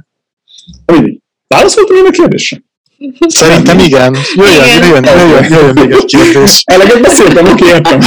[0.86, 1.20] Mindig.
[1.48, 2.62] Válaszoltam én a kérdésre?
[3.28, 4.16] Szerintem igen.
[4.36, 4.84] Jöjjön, igen.
[4.84, 6.64] jöjjön, jöjjön, jöjjön még egy kérdés.
[6.66, 8.00] Eleget beszéltem, oké, értem.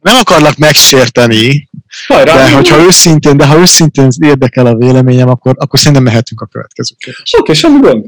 [0.00, 1.68] Nem akarlak megsérteni,
[2.06, 6.46] Hajrá, de hogyha őszintén, de ha őszintén érdekel a véleményem, akkor, akkor szerintem mehetünk a
[6.46, 7.38] következő kérdésre.
[7.38, 8.06] Oké, okay, semmi gond.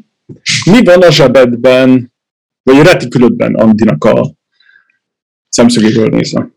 [0.70, 2.12] Mi van a zsebedben,
[2.62, 4.34] vagy a retikülödben Andinak a
[5.48, 6.48] szemszögéből nézve?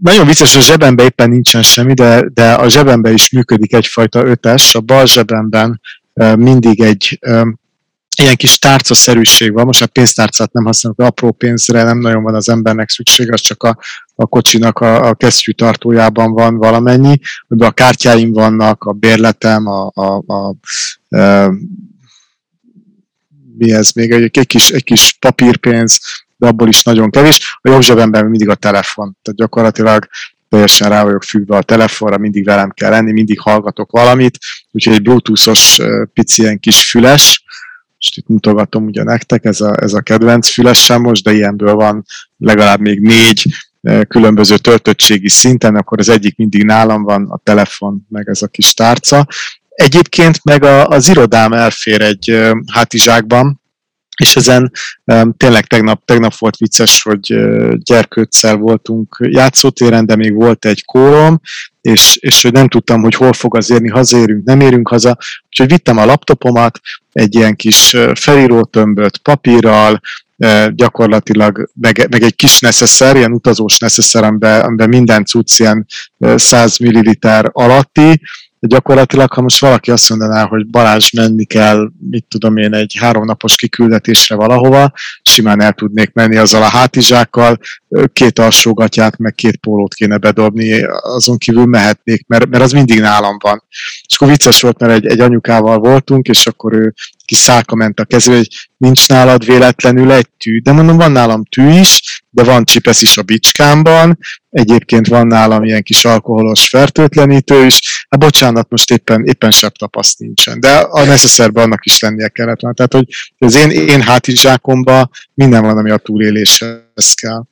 [0.00, 4.24] Nagyon vicces, hogy a zsebemben éppen nincsen semmi, de, de a zsebemben is működik egyfajta
[4.24, 4.74] ötes.
[4.74, 5.80] A bal zsebemben
[6.36, 7.18] mindig egy
[8.22, 12.48] ilyen kis tárcaszerűség van, most a pénztárcát nem használok, apró pénzre nem nagyon van az
[12.48, 13.78] embernek szükség, az csak a,
[14.14, 19.90] a kocsinak a, a kesztyű tartójában van valamennyi, amiben a kártyáim vannak, a bérletem, a,
[19.94, 20.56] a, a,
[21.16, 21.54] a
[23.58, 25.98] mi ez még, egy, egy, kis, egy kis papírpénz,
[26.36, 27.58] de abból is nagyon kevés.
[27.62, 30.06] A jobb zsebemben mindig a telefon, tehát gyakorlatilag
[30.48, 34.38] teljesen rá vagyok függve a telefonra, mindig velem kell lenni, mindig hallgatok valamit,
[34.70, 35.80] úgyhogy egy bluetoothos
[36.12, 37.44] pici ilyen kis füles,
[38.04, 42.04] most itt mutogatom ugye nektek, ez a, ez a kedvenc fülessem most, de ilyenből van
[42.38, 43.46] legalább még négy
[44.08, 48.74] különböző töltöttségi szinten, akkor az egyik mindig nálam van, a telefon, meg ez a kis
[48.74, 49.26] tárca.
[49.68, 53.60] Egyébként meg a, az irodám elfér egy hátizsákban,
[54.16, 54.72] és ezen
[55.36, 57.34] tényleg tegnap, tegnap volt vicces, hogy
[57.76, 61.40] gyerkőccel voltunk játszótéren, de még volt egy kórom,
[61.80, 65.68] és, és hogy nem tudtam, hogy hol fog az érni, hazérünk, nem érünk haza, úgyhogy
[65.68, 66.80] vittem a laptopomat,
[67.12, 70.00] egy ilyen kis felírótömböt papírral,
[70.70, 75.86] gyakorlatilag, meg, meg egy kis neszeszer, ilyen utazós neszeszer, amiben, amiben minden cucc ilyen
[76.18, 77.10] 100 ml
[77.52, 78.20] alatti,
[78.64, 82.96] de gyakorlatilag, ha most valaki azt mondaná, hogy Balázs menni kell, mit tudom én, egy
[83.00, 84.92] háromnapos kiküldetésre valahova,
[85.22, 87.58] simán el tudnék menni azzal a hátizsákkal,
[88.12, 93.36] két alsógatját, meg két pólót kéne bedobni, azon kívül mehetnék, mert, mert az mindig nálam
[93.42, 93.62] van.
[94.08, 96.94] És akkor vicces volt, mert egy, egy anyukával voltunk, és akkor ő
[97.24, 100.58] kis szálka ment a kezébe, hogy nincs nálad véletlenül egy tű.
[100.58, 104.18] De mondom, van nálam tű is, de van csipesz is a bicskámban,
[104.50, 108.06] egyébként van nálam ilyen kis alkoholos fertőtlenítő is.
[108.08, 110.60] Hát bocsánat, most éppen, éppen sebb tapaszt nincsen.
[110.60, 112.58] De a necesszerben annak is lennie kellett.
[112.58, 113.06] Tehát, hogy
[113.38, 117.42] az én, én hátizsákomban minden van, ami a túléléshez kell.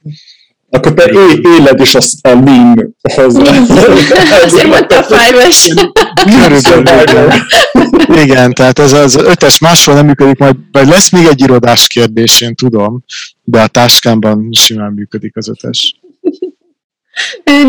[0.75, 3.41] Akkor te é- éled is azt a lean hozzá.
[4.45, 5.73] Azért mondta a fájves.
[8.23, 12.41] Igen, tehát ez az ötes máshol nem működik, majd, majd lesz még egy irodás kérdés,
[12.41, 13.05] én tudom,
[13.43, 16.01] de a táskámban simán működik az ötes.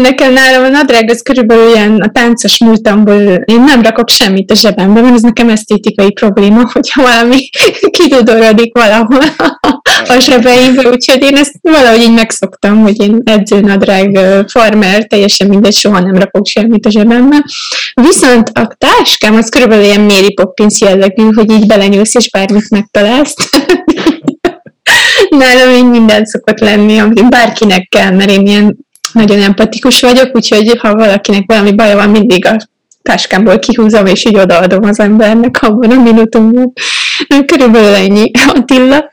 [0.01, 4.55] Nekem nálam a nadrág az körülbelül ilyen a táncos múltamból, én nem rakok semmit a
[4.55, 7.49] zsebembe, mert ez nekem esztétikai probléma, hogyha valami
[7.97, 9.23] kidudorodik valahol
[10.07, 15.99] a zsebeimbe, úgyhogy én ezt valahogy így megszoktam, hogy én edzőnadrág farmer, teljesen mindegy, soha
[15.99, 17.45] nem rakok semmit a zsebembe.
[17.93, 23.35] Viszont a táskám az körülbelül ilyen Mary Poppins jellegű, hogy így belenyúlsz és bármit megtalálsz.
[25.29, 28.77] Nálam így minden szokott lenni, amit bárkinek kell, mert én ilyen
[29.13, 32.57] nagyon empatikus vagyok, úgyhogy ha valakinek valami baja van, mindig a
[33.01, 36.73] táskámból kihúzom, és így odaadom az embernek abban a minutumban.
[37.45, 39.11] Körülbelül ennyi, Attila.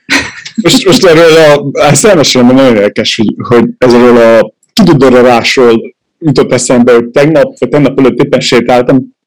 [0.54, 6.52] Most, most erről a, ezt elmesélem, mert nagyon érdekes, hogy, hogy ezzel a kidudorolásról jutott
[6.52, 9.18] eszembe, hogy tegnap, vagy tegnap előtt éppen sétáltam,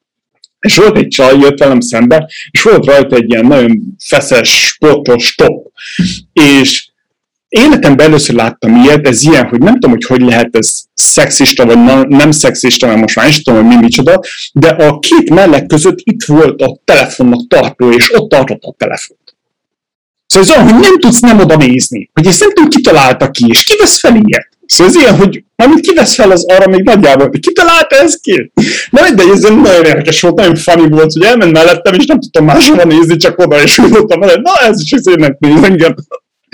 [0.60, 5.36] és volt egy csaj, jött velem szembe, és volt rajta egy ilyen nagyon feszes, sportos
[5.36, 5.72] top.
[6.34, 6.88] És
[7.54, 11.84] életemben először láttam ilyet, ez ilyen, hogy nem tudom, hogy hogy lehet ez szexista, vagy
[11.84, 14.20] na, nem szexista, mert most már is tudom, hogy mi micsoda,
[14.54, 19.36] de a két mellek között itt volt a telefonnak tartó, és ott tartott a telefont.
[20.26, 23.30] Szóval ez olyan, hogy nem tudsz nem oda nézni, hogy ezt nem tudom, ki találta
[23.30, 24.50] ki, és ki vesz fel ilyet.
[24.66, 28.22] Szóval ez ilyen, hogy amit kivesz fel, az arra még nagyjából, hogy ki találta ezt
[28.22, 28.52] ki?
[28.90, 32.46] Na de ez nagyon érdekes volt, nagyon funny volt, hogy elment mellettem, és nem tudtam
[32.46, 35.96] máshova nézni, csak oda, és úgy mondtam, na ez is az énnek néz engem.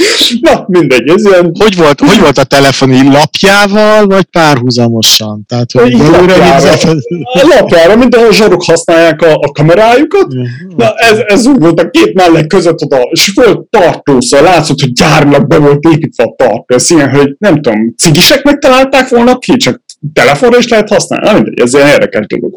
[0.42, 1.52] Na, mindegy, ez ilyen...
[1.60, 5.44] Hogy volt, hogy volt a telefoni lapjával, vagy párhuzamosan?
[5.48, 6.92] Tehát, hogy lapjára,
[7.24, 10.28] a lapjára, mint ahol zsarok használják a, a kamerájukat.
[10.76, 14.80] Na, ez, ez úgy volt a két mellek között oda, és volt tartó, szóval látszott,
[14.80, 16.66] hogy gyárilag be volt építve a tartó.
[16.68, 19.82] Ez ilyen, hogy nem tudom, cigiseknek találták volna ki, csak
[20.14, 21.28] telefonra is lehet használni.
[21.28, 22.54] Na, mindegy, ez ilyen érdekes dolog.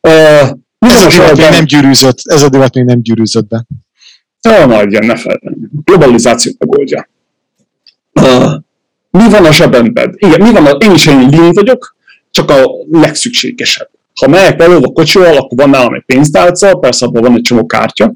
[0.00, 3.64] Uh, ez a divat még nem gyűrűzött, ez a divat még nem gyűrűzött be.
[4.46, 5.56] Majd jön, ne felejteni.
[5.84, 7.08] Globalizáció megoldja.
[8.20, 8.52] Uh,
[9.10, 10.14] mi van a zsebemben?
[10.16, 11.96] Igen, mi van a, én is egy lean vagyok,
[12.30, 13.88] csak a legszükségesebb.
[14.20, 17.66] Ha megyek elő a kocsival, akkor van nálam egy pénztárca, persze abban van egy csomó
[17.66, 18.14] kártya,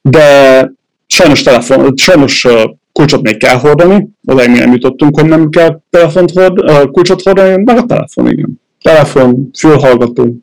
[0.00, 0.72] de
[1.06, 2.46] sajnos, telefon, sajnos
[2.92, 7.62] kulcsot még kell hordani, odáig még nem jutottunk, hogy nem kell telefont hord, kulcsot hordani,
[7.62, 8.60] meg a telefon, igen.
[8.82, 10.36] Telefon, fülhallgató,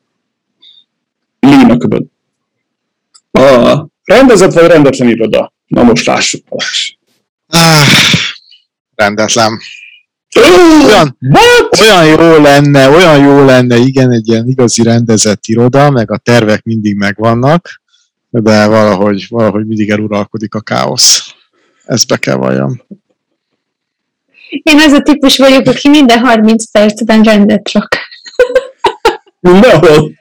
[1.40, 2.02] lean a.
[3.40, 5.54] Uh, Rendezett vagy rendetlen iroda?
[5.66, 6.92] Na most lássuk, Balázs.
[7.48, 7.88] Ah,
[8.96, 9.60] rendetlen.
[10.36, 11.18] Olyan,
[11.82, 16.64] olyan jó lenne, olyan jó lenne, igen, egy ilyen igazi rendezett iroda, meg a tervek
[16.64, 17.82] mindig megvannak,
[18.30, 21.36] de valahogy, valahogy mindig eluralkodik a káosz.
[21.86, 22.82] Ezt be kell valljam.
[24.50, 27.96] Én az a típus vagyok, aki minden 30 percben rendet rak.
[29.40, 30.12] Mindenhol.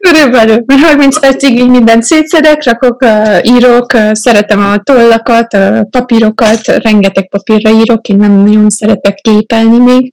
[0.00, 3.04] Körülbelül, mert 30 percig így mindent szétszedek, rakok,
[3.42, 5.58] írok, szeretem a tollakat,
[5.90, 10.12] papírokat, rengeteg papírra írok, én nem nagyon szeretek gépelni még.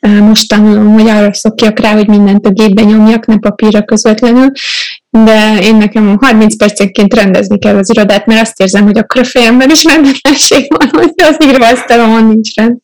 [0.00, 4.50] Most tanulom, hogy arra szokjak rá, hogy mindent a gépben nyomjak, ne papírra közvetlenül,
[5.10, 9.24] de én nekem 30 percenként rendezni kell az irodát, mert azt érzem, hogy akkor a
[9.24, 11.36] fejemben is rendetlenség van, hogy az
[11.72, 12.78] asztalomon nincs rend.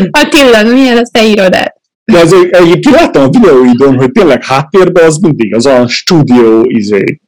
[0.10, 1.77] Attila, milyen a te irodát?
[2.12, 7.20] De az egyébként láttam a videóidon, hogy tényleg háttérben az mindig az a stúdió izé,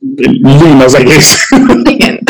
[0.42, 1.48] lén az egész.
[1.82, 2.20] Igen.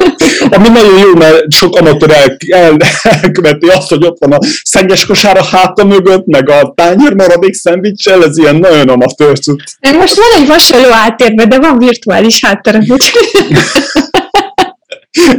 [0.56, 5.06] Ami nagyon jó, mert sok amatőr el, el, elköveti azt, hogy ott van a szennyes
[5.06, 9.72] kosár a háta mögött, meg a tányér maradék szendvicsel, ez ilyen nagyon amatőr cucc.
[9.80, 12.82] Most van egy hasonló háttérben, de van virtuális hátterem.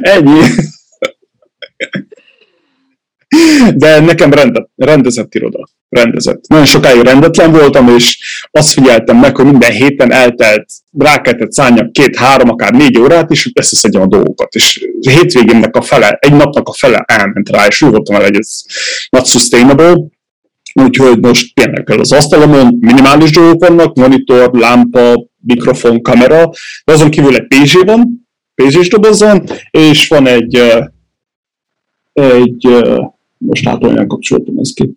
[0.02, 0.42] Ennyi.
[3.74, 5.68] De nekem rendet, rendezett iroda.
[5.90, 6.48] Rendezett.
[6.48, 8.20] Nagyon sokáig rendetlen voltam, és
[8.52, 10.66] azt figyeltem meg, hogy minden héten eltelt,
[10.98, 14.56] rá kellett szálljak két-három, akár négy órát, és összeszedjem a dolgokat.
[14.56, 18.22] És a hétvégénnek a fele, egy napnak a fele elment rá, és úgy voltam el,
[18.22, 18.62] hogy ez
[19.10, 19.96] not sustainable,
[20.84, 26.50] Úgyhogy most tényleg kell az asztalomon, minimális dolgok vannak, monitor, lámpa, mikrofon, kamera,
[26.86, 30.56] de azon kívül egy PZ van, PZ-s dobozon, és van egy,
[32.14, 32.68] egy
[33.38, 34.94] most látom, olyan kapcsoltam ezt ki.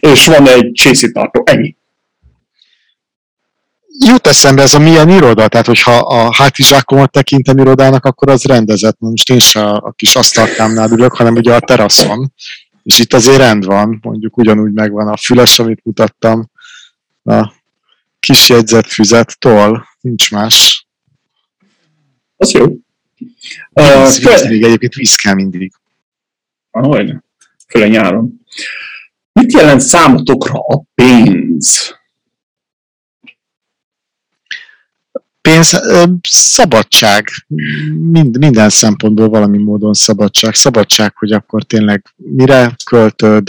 [0.00, 1.76] És van egy csészítartó, ennyi.
[4.06, 8.96] Jut eszembe ez a milyen iroda, tehát hogyha a hátizsákomat tekintem irodának, akkor az rendezett.
[8.98, 12.32] Most én se a kis asztalkámnál ülök, hanem ugye a teraszon.
[12.82, 16.50] És itt azért rend van, mondjuk ugyanúgy megvan a füles, amit mutattam,
[17.24, 17.52] a
[18.20, 20.86] kis jegyzett füzet, toll, nincs más.
[22.36, 22.64] Az jó.
[23.72, 25.72] Uh, víz, még egyébként víz kell mindig.
[26.70, 27.14] Ahogy
[27.68, 28.40] főleg nyáron.
[29.32, 31.96] Mit jelent számotokra a pénz?
[35.40, 35.80] Pénz,
[36.28, 37.28] szabadság.
[37.98, 40.54] Mind, minden szempontból valami módon szabadság.
[40.54, 43.48] Szabadság, hogy akkor tényleg mire költöd,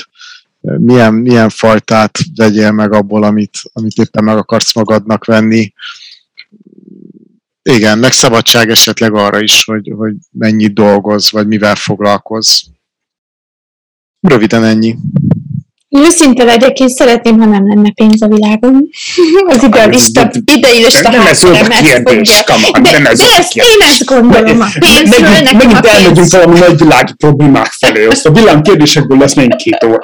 [0.61, 5.73] milyen, milyen fajtát vegyél meg abból, amit, amit éppen meg akarsz magadnak venni.
[7.61, 12.63] Igen, meg szabadság esetleg arra is, hogy, hogy mennyit dolgoz, vagy mivel foglalkoz.
[14.27, 14.97] Röviden ennyi.
[15.89, 18.89] Őszinte legyek, én szeretném, ha nem lenne pénz a világon.
[19.47, 24.05] Az idealista, idealista Nem ez a kérdés, kama, de, nem ez de ezt én ezt
[24.05, 25.95] gondolom, a pénzről megint, nekem a pénz.
[25.95, 29.99] elmegyünk valami nagy világi problémák felé, azt a világ kérdésekből lesz még két óra.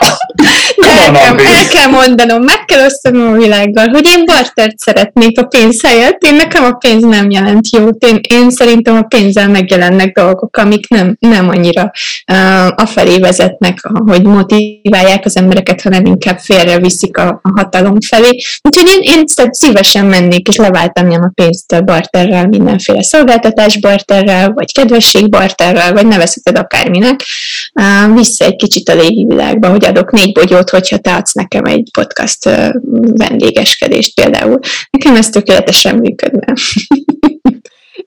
[1.30, 1.46] André.
[1.46, 6.24] el kell mondanom, meg kell osztanom a világgal, hogy én bartert szeretnék a pénz helyett,
[6.24, 8.06] én nekem a pénz nem jelent jót.
[8.06, 11.92] Én, én szerintem a pénzzel megjelennek dolgok, amik nem, nem annyira
[12.32, 18.38] uh, afelé vezetnek, hogy motiválják az embereket, hanem inkább félre viszik a, a hatalom felé.
[18.62, 25.30] Úgyhogy én, én szívesen mennék, és leváltam a pénzt barterrel, mindenféle szolgáltatás barterrel, vagy kedvesség
[25.30, 27.20] barterrel, vagy nevezheted akárminek,
[28.16, 31.90] vissza egy kicsit a légi világba, hogy adok négy bogyót, hogyha te adsz nekem egy
[31.94, 32.50] podcast
[33.14, 34.60] vendégeskedést például.
[34.90, 36.54] Nekem ez tökéletesen működne.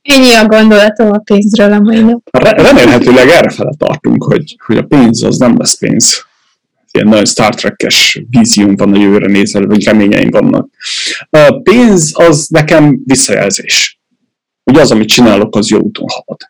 [0.03, 2.21] Ennyi a gondolatom a pénzről a mai nap.
[2.31, 6.27] Re- remélhetőleg erre fele tartunk, hogy, hogy a pénz az nem lesz pénz.
[6.91, 10.69] Ilyen nagyon Star Trek-es vízium van a jövőre nézve, vagy reményeim vannak.
[11.31, 14.01] A pénz az nekem visszajelzés.
[14.65, 16.41] Hogy az, amit csinálok, az jó úton halad.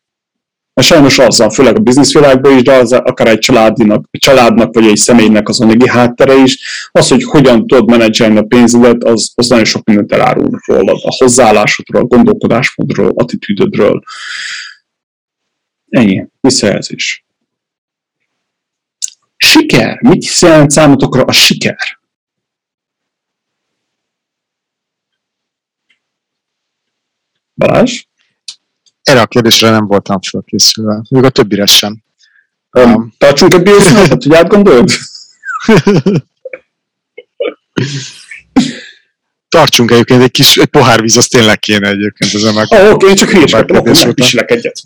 [0.74, 4.96] mert sajnos azzal, főleg a bizniszvilágban is, de az akár egy családnak, családnak vagy egy
[4.96, 6.58] személynek az anyagi háttere is,
[6.92, 11.14] az, hogy hogyan tudod menedzselni a pénzedet, az, az nagyon sok mindent elárul rólad, a
[11.18, 14.02] hozzáállásodról, a gondolkodásmódról, attitűdödről.
[15.88, 17.26] Ennyi, visszajelzés.
[19.38, 19.98] Siker.
[20.02, 21.98] Mit jelent számotokra a siker?
[27.54, 28.02] Balázs?
[29.02, 31.02] Erre a kérdésre nem voltam felkészülve.
[31.08, 32.02] Még a többire sem.
[32.72, 34.90] Um, tartsunk egy bírszünetet, hogy átgondold?
[39.48, 42.66] Tartsunk egyébként egy kis egy pohár víz, az tényleg kéne egyébként ezen meg.
[42.70, 44.82] Oh, oké, okay, csak hülyeskedtem, akkor megpisilek egyet.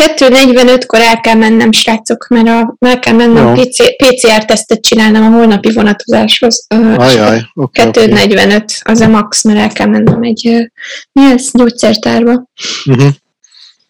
[0.00, 5.36] Kettő 45-kor el kell mennem, srácok, mert a, el kell mennem PC, PCR-tesztet csinálnom a
[5.36, 6.66] holnapi vonatozáshoz.
[6.96, 8.60] Ajaj, okay, 2.45 okay.
[8.82, 10.70] az a max, mert el kell mennem egy
[11.12, 12.48] mi ez, gyógyszertárba.
[12.84, 13.08] Uh-huh.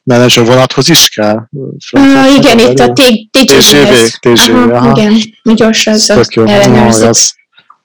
[0.03, 1.39] Mert ez a vonathoz is kell?
[1.93, 3.39] Uh, igen, itt a TGV.
[4.21, 4.53] TGV,
[4.97, 7.39] Igen, gyors az, az ellenőrzik.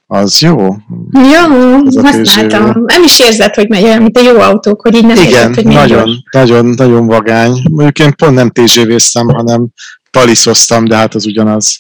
[0.08, 0.76] Az jó.
[1.12, 2.84] Jó, használtam.
[2.86, 5.56] Nem is érzed, hogy megy olyan, mint a jó autók, hogy így nem Igen, érzed,
[5.56, 6.24] hogy nagyon, gyors.
[6.32, 7.62] nagyon, nagyon vagány.
[7.72, 9.68] Mondjuk én pont nem TGV-ztem, hanem
[10.12, 11.80] taliszoztam, de hát az ugyanaz.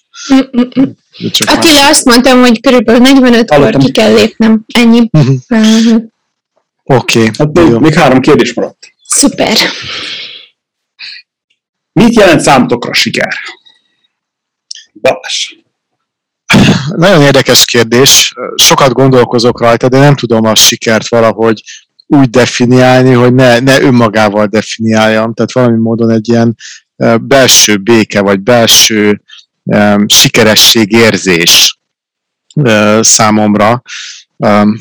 [1.45, 1.89] Attila más.
[1.89, 4.65] azt mondtam, hogy körülbelül 45-kor ki kell lépnem.
[4.73, 5.09] Ennyi.
[5.11, 5.35] Uh-huh.
[5.49, 6.03] Uh-huh.
[6.83, 7.19] Oké.
[7.19, 8.93] Okay, hát még, még három kérdés maradt.
[9.07, 9.57] Szuper.
[11.91, 13.33] Mit jelent számotokra siker?
[14.93, 15.53] Balázs
[16.95, 21.63] nagyon érdekes kérdés, sokat gondolkozok rajta, de nem tudom a sikert valahogy
[22.07, 26.55] úgy definiálni, hogy ne, ne önmagával definiáljam, tehát valami módon egy ilyen
[27.21, 29.21] belső béke, vagy belső
[29.63, 31.79] um, sikeresség érzés
[32.55, 33.81] uh, számomra.
[34.37, 34.79] Um,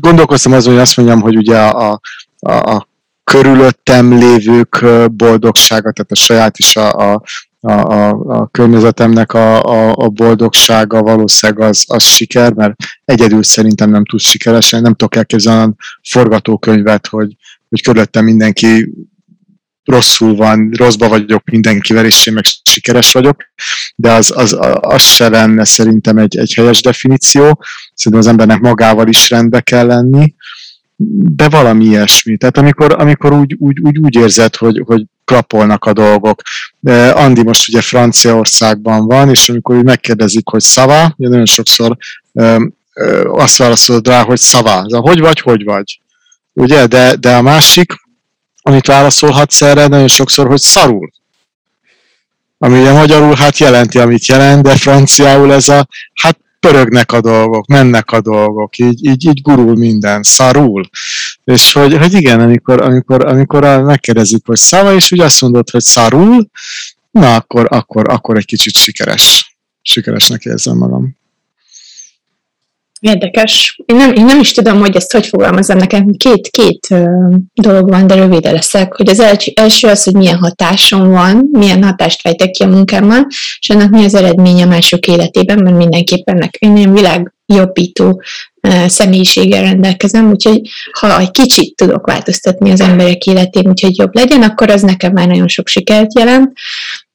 [0.00, 2.00] gondolkoztam azon, hogy azt mondjam, hogy ugye a,
[2.38, 2.88] a, a
[3.24, 7.22] körülöttem lévők boldogsága, tehát a saját is a, a,
[7.60, 13.90] a, a, a környezetemnek a, a, a boldogsága valószínűleg az, az siker, mert egyedül szerintem
[13.90, 15.74] nem tud sikeresen, nem tudok elképzelni
[16.08, 17.36] forgatókönyvet, hogy,
[17.68, 18.92] hogy körülöttem mindenki
[19.84, 23.42] rosszul van, rosszba vagyok mindenkivel, és én meg sikeres vagyok,
[23.96, 27.64] de az, az, az se lenne szerintem egy, egy helyes definíció.
[27.94, 30.34] Szerintem az embernek magával is rendbe kell lenni,
[31.36, 32.36] de valami ilyesmi.
[32.36, 36.42] Tehát amikor, amikor úgy, úgy, úgy, úgy érzed, hogy, hogy klapolnak a dolgok.
[37.12, 41.96] Andi most ugye Franciaországban van, és amikor megkérdezik, hogy szava, ugye nagyon sokszor
[43.22, 44.86] azt válaszolod rá, hogy szava.
[44.86, 46.00] De hogy vagy, hogy vagy.
[46.52, 47.92] Ugye, de, de a másik,
[48.62, 51.10] amit válaszolhatsz erre, nagyon sokszor, hogy szarul.
[52.58, 57.66] Ami ugye magyarul hát jelenti, amit jelent, de franciául ez a, hát pörögnek a dolgok,
[57.66, 60.88] mennek a dolgok, így, így, így gurul minden, szarul.
[61.44, 65.82] És hogy, hogy igen, amikor, amikor, amikor megkérdezik, hogy szava, és úgy azt mondod, hogy
[65.82, 66.50] szarul,
[67.10, 69.56] na akkor, akkor, akkor egy kicsit sikeres.
[69.82, 71.17] Sikeresnek érzem magam.
[73.00, 73.80] Érdekes.
[73.86, 75.76] Én nem, én nem is tudom, hogy ezt hogy fogalmazom.
[75.76, 78.94] Nekem két, két uh, dolog van, de rövide leszek.
[78.94, 79.20] Hogy az
[79.54, 83.26] első az, hogy milyen hatásom van, milyen hatást fejtek ki a munkámmal,
[83.60, 88.22] és annak mi az eredménye mások életében, mert mindenképpen nekem én ilyen világjobbító
[88.86, 90.60] személyiséggel rendelkezem, úgyhogy
[90.92, 95.26] ha egy kicsit tudok változtatni az emberek életén, úgyhogy jobb legyen, akkor az nekem már
[95.26, 96.52] nagyon sok sikert jelent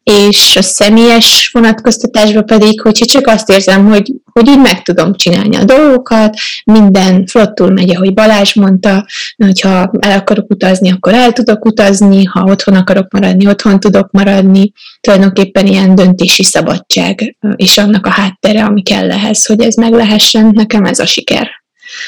[0.03, 5.55] és a személyes vonatkoztatásban pedig, hogyha csak azt érzem, hogy, hogy így meg tudom csinálni
[5.55, 6.35] a dolgokat,
[6.65, 9.05] minden flottul megy, ahogy Balázs mondta,
[9.37, 14.71] hogyha el akarok utazni, akkor el tudok utazni, ha otthon akarok maradni, otthon tudok maradni,
[15.01, 20.49] tulajdonképpen ilyen döntési szabadság, és annak a háttere, ami kell ehhez, hogy ez meg lehessen,
[20.53, 21.49] nekem ez a siker.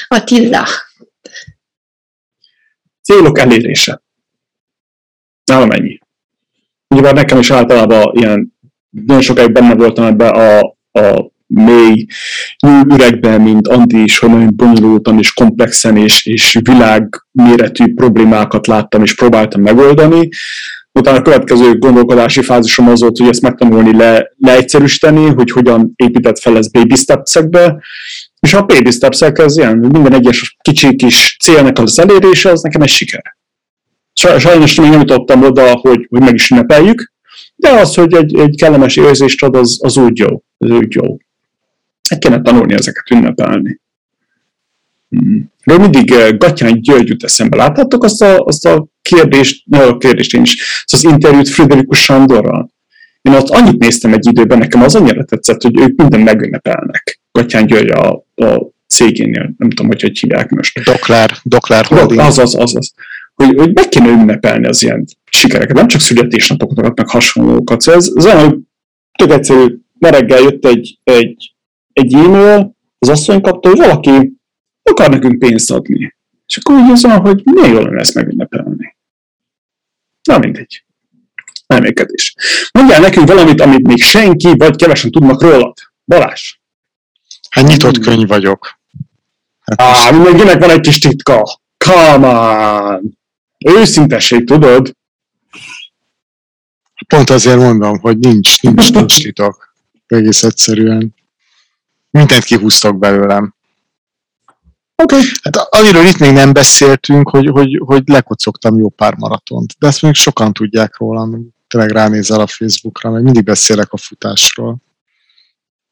[0.08, 0.66] Attila.
[3.02, 4.02] Célok elérése.
[5.44, 5.98] Nálam ennyi.
[6.88, 8.52] Ugyebár nekem is általában ilyen,
[8.90, 12.06] nagyon sokáig benne voltam ebbe a, a mély
[12.88, 19.14] üregben, mint Andi is, hogy nagyon bonyolultan és komplexen és, és világméretű problémákat láttam és
[19.14, 20.28] próbáltam megoldani.
[20.92, 26.38] Utána a következő gondolkodási fázisom az volt, hogy ezt megtanulni, le, leegyszerűsíteni, hogy hogyan épített
[26.38, 27.82] fel ez baby steps-ekbe,
[28.40, 32.88] és a baby steps ilyen, minden egyes kicsi kis célnak az elérése, az nekem egy
[32.88, 33.35] siker.
[34.20, 37.12] Sajnos még nem jutottam oda, hogy, hogy meg is ünnepeljük,
[37.56, 40.42] de az, hogy egy, egy kellemes érzést ad, az, az úgy jó.
[40.58, 41.16] Az úgy jó.
[42.08, 43.80] Hát kéne tanulni ezeket ünnepelni.
[45.08, 45.52] Hmm.
[45.64, 47.56] De mindig uh, Gatyán György jut eszembe.
[47.56, 52.02] Láthattok azt a, azt a kérdést, ne a kérdést én is, az, az interjút Friderikus
[52.02, 52.70] Sándorral?
[53.22, 57.20] Én ott annyit néztem egy időben, nekem az annyira tetszett, hogy ők minden megünnepelnek.
[57.32, 60.80] Gatyán György a, a cégénél, nem tudom, hogy hogy hívják most.
[60.84, 62.20] Doklár, Doklár Holding.
[62.20, 62.92] Az, az, az, az.
[63.36, 67.80] Hogy, hogy meg kéne ünnepelni az ilyen sikereket, nem csak születésnapokat, meg hasonlókat.
[67.80, 68.70] Szóval ez, ez olyan,
[69.18, 71.54] tök egyszerű, ma reggel jött egy, egy,
[71.92, 74.32] egy e-mail, az asszony kapta, hogy valaki
[74.82, 76.16] akar nekünk pénzt adni.
[76.46, 78.96] És akkor úgy azon, hogy milyen jól lenne ezt megünnepelni.
[80.22, 80.84] Na mindegy.
[81.66, 82.34] Elmékedés.
[82.72, 85.74] Mondjál nekünk valamit, amit még senki, vagy kevesen tudnak rólad.
[86.04, 86.58] Balázs.
[87.50, 88.78] Hát nyitott könyv vagyok.
[89.60, 91.60] Hát Á, mindenkinek van egy kis titka.
[91.76, 93.18] Come on!
[93.58, 94.96] Őszintesség, tudod?
[97.06, 99.74] Pont azért mondom, hogy nincs, nincs, nincs titok.
[100.06, 101.14] Egész egyszerűen.
[102.10, 103.54] Mindent kihúztak belőlem.
[105.02, 105.20] Okay.
[105.42, 109.76] Hát amiről itt még nem beszéltünk, hogy, hogy, hogy lekocogtam jó pár maratont.
[109.78, 111.54] De ezt még sokan tudják rólam.
[111.68, 114.76] Tényleg ránézel a Facebookra, meg mindig beszélek a futásról.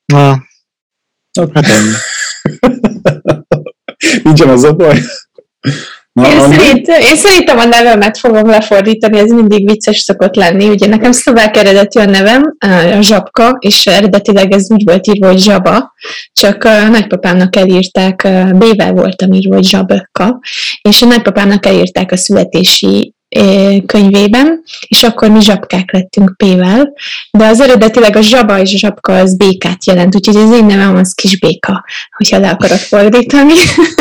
[0.05, 0.47] Na,
[1.53, 1.95] hát ennyi.
[4.23, 5.01] Nincsen az a baj.
[6.15, 10.69] Na, én, szerint, én szerintem a nevemet fogom lefordítani, ez mindig vicces szokott lenni.
[10.69, 12.57] Ugye nekem szlovák eredetű a nevem,
[12.99, 15.93] a Zsabka, és eredetileg ez úgy volt írva, hogy Zsaba,
[16.32, 20.41] csak a nagypapámnak elírták, B-vel voltam írva, hogy Zsabka,
[20.82, 23.14] és a nagypapámnak elírták a születési
[23.86, 26.93] könyvében, és akkor mi zsabkák lettünk P-vel,
[27.31, 30.97] de az eredetileg a zsaba és a zsabka az békát jelent, úgyhogy az én nevem
[30.97, 31.85] az kis béka,
[32.16, 33.55] hogyha le akarok fordítani.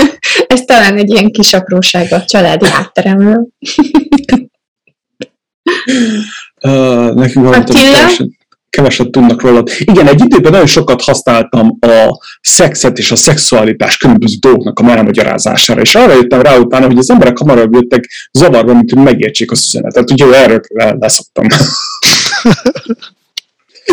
[0.48, 3.48] Ez talán egy ilyen kis apróság a családi hátteremről.
[6.62, 7.66] uh, nekünk van
[8.76, 9.64] keveset tudnak róla.
[9.78, 15.82] Igen, egy időben nagyon sokat használtam a szexet és a szexualitás különböző dolgoknak a elmagyarázására,
[15.82, 19.64] és arra jöttem rá utána, hogy az emberek hamarabb jöttek zavarba, mint hogy megértsék az
[19.66, 20.12] üzenetet.
[20.12, 20.62] Úgyhogy erről
[21.00, 21.46] leszoktam.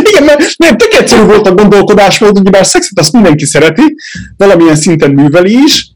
[0.08, 3.94] Igen, mert, mert tök egyszerű volt a gondolkodásmód, ugye bár szexet azt mindenki szereti,
[4.36, 5.90] valamilyen szinten műveli is,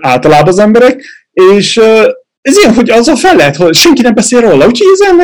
[0.00, 1.76] általában az emberek, és
[2.42, 5.16] ez ilyen, hogy az a fel lehet, hogy senki nem beszél róla, úgyhogy ezen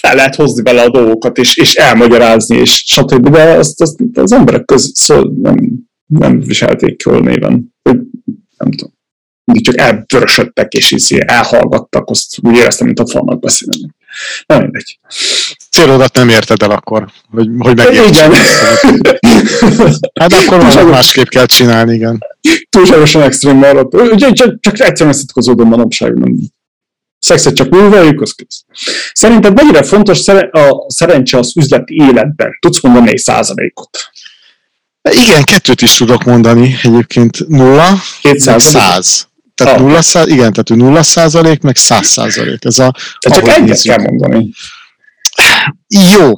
[0.00, 3.28] fel lehet hozni bele a dolgokat, és, és elmagyarázni, és stb.
[3.28, 5.70] De azt, azt az emberek között szól, nem,
[6.06, 7.74] nem viselték jól néven.
[8.56, 8.96] Nem tudom.
[9.44, 13.90] Mindig csak elvörösödtek, és izé elhallgattak, azt úgy éreztem, mint a falnak beszélni.
[14.46, 14.98] Na mindegy.
[15.70, 18.10] Célodat nem érted el akkor, hogy, hogy megértsd.
[18.10, 18.32] Igen.
[20.20, 22.18] hát akkor valami másképp kell csinálni, igen.
[22.70, 23.94] Túlságosan extrém maradt.
[23.94, 26.36] Ugye csak, csak egyszerűen szitkozódom manapság, nem
[27.18, 28.64] szexet csak műveljük, az kész.
[29.12, 32.56] Szerinted mennyire fontos a szerencse az üzleti életben?
[32.60, 34.10] Tudsz mondani egy százalékot?
[35.10, 37.48] Igen, kettőt is tudok mondani egyébként.
[37.48, 39.28] Nulla, meg száz.
[39.54, 39.80] Tehát ah.
[39.80, 42.64] nulla száz, igen, tehát nulla százalék, meg száz százalék.
[42.64, 44.50] Ez a, Te csak egyet kell mondani.
[45.88, 46.32] Jó.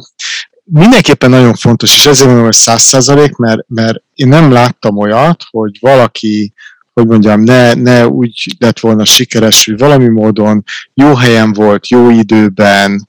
[0.64, 5.44] Mindenképpen nagyon fontos, és ezért mondom, hogy száz százalék, mert, mert én nem láttam olyat,
[5.50, 6.52] hogy valaki
[6.92, 10.64] hogy mondjam, ne, ne úgy lett volna sikeres, hogy valami módon
[10.94, 13.08] jó helyen volt, jó időben,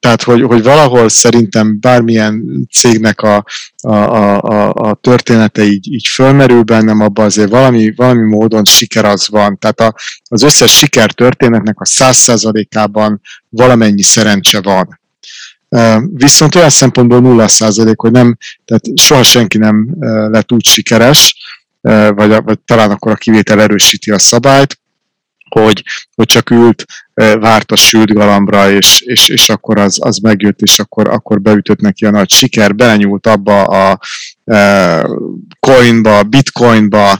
[0.00, 3.44] tehát, hogy, hogy valahol szerintem bármilyen cégnek a,
[3.82, 9.28] a, a, a története így, így fölmerül bennem, abban azért valami, valami módon siker az
[9.28, 9.58] van.
[9.58, 9.94] Tehát a,
[10.28, 15.00] az összes siker történetnek a száz százalékában valamennyi szerencse van.
[16.12, 19.94] Viszont olyan szempontból nulla százalék, hogy nem, tehát soha senki nem
[20.30, 21.34] lett úgy sikeres,
[21.80, 24.78] vagy, vagy talán akkor a kivétel erősíti a szabályt,
[25.48, 25.82] hogy,
[26.14, 26.84] hogy csak ült,
[27.14, 31.80] várt a sült galambra, és, és, és akkor az, az megjött, és akkor, akkor beütött
[31.80, 34.00] neki a nagy siker, belenyúlt abba a
[35.60, 37.18] coinba, bitcoinba,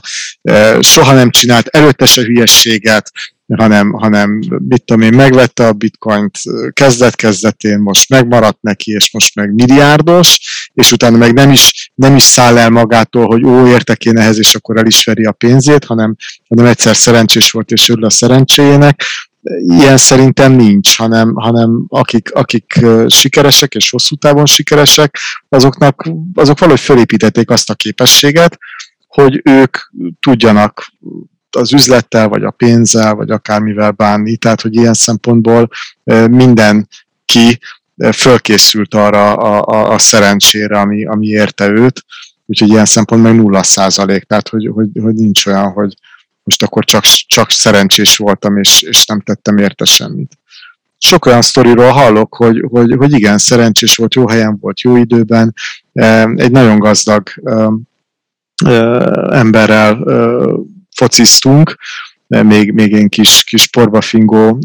[0.79, 3.11] soha nem csinált előtte se hülyességet,
[3.57, 6.37] hanem, hanem mit tudom én, megvette a bitcoint
[6.73, 10.39] kezdet-kezdetén, most megmaradt neki, és most meg milliárdos,
[10.73, 14.37] és utána meg nem is, nem is száll el magától, hogy ó, értek én ehhez,
[14.37, 16.15] és akkor el is veri a pénzét, hanem,
[16.47, 19.03] hanem egyszer szerencsés volt, és örül a szerencséjének.
[19.67, 25.17] ilyen szerintem nincs, hanem, hanem akik, akik sikeresek és hosszú távon sikeresek,
[25.49, 28.57] azoknak, azok valahogy fölépítették azt a képességet,
[29.07, 29.77] hogy ők
[30.19, 30.91] tudjanak
[31.55, 34.35] az üzlettel, vagy a pénzzel, vagy akármivel bánni.
[34.35, 35.69] Tehát, hogy ilyen szempontból
[36.29, 37.59] mindenki
[38.13, 42.05] fölkészült arra a, a, a szerencsére, ami, ami érte őt,
[42.45, 45.93] úgyhogy ilyen szempontból meg nulla százalék, tehát hogy, hogy, hogy nincs olyan, hogy
[46.43, 50.37] most akkor csak, csak szerencsés voltam, és, és nem tettem érte semmit.
[50.97, 55.53] Sok olyan sztoriról hallok, hogy, hogy, hogy igen, szerencsés volt, jó helyen volt, jó időben,
[56.35, 57.29] egy nagyon gazdag
[59.29, 60.03] emberrel
[61.01, 61.75] fociztunk,
[62.27, 64.59] még, még én kis, kis porbafingó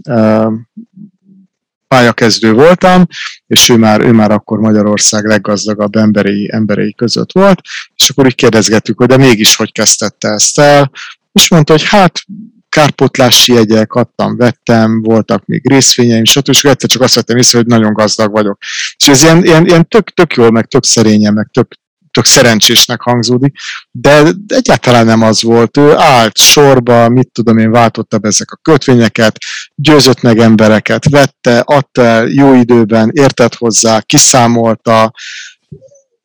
[1.88, 3.06] pályakezdő voltam,
[3.46, 7.60] és ő már, ő már akkor Magyarország leggazdagabb emberei, emberei között volt,
[7.94, 10.90] és akkor így kérdezgettük, hogy de mégis hogy kezdette ezt el,
[11.32, 12.20] és mondta, hogy hát
[12.68, 16.48] kárpotlási jegyek, adtam, vettem, voltak még részvényeim, stb.
[16.48, 18.58] És egyszer csak azt vettem észre, hogy nagyon gazdag vagyok.
[18.96, 21.68] És ez ilyen, ilyen, ilyen tök, tök jól, meg tök szerényen, meg tök,
[22.16, 23.56] tök szerencsésnek hangzódik,
[23.90, 25.76] de egyáltalán nem az volt.
[25.76, 29.38] Ő állt sorba, mit tudom én, váltotta be ezek a kötvényeket,
[29.74, 35.12] győzött meg embereket, vette, adta el jó időben, értett hozzá, kiszámolta.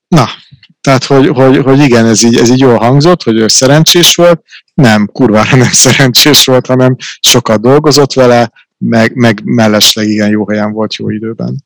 [0.07, 0.29] Na,
[0.81, 4.41] tehát, hogy, hogy, hogy igen, ez így, ez így jól hangzott, hogy ő szerencsés volt,
[4.73, 10.71] nem, kurvára nem szerencsés volt, hanem sokat dolgozott vele, meg, meg mellesleg igen jó helyen
[10.71, 11.63] volt jó időben.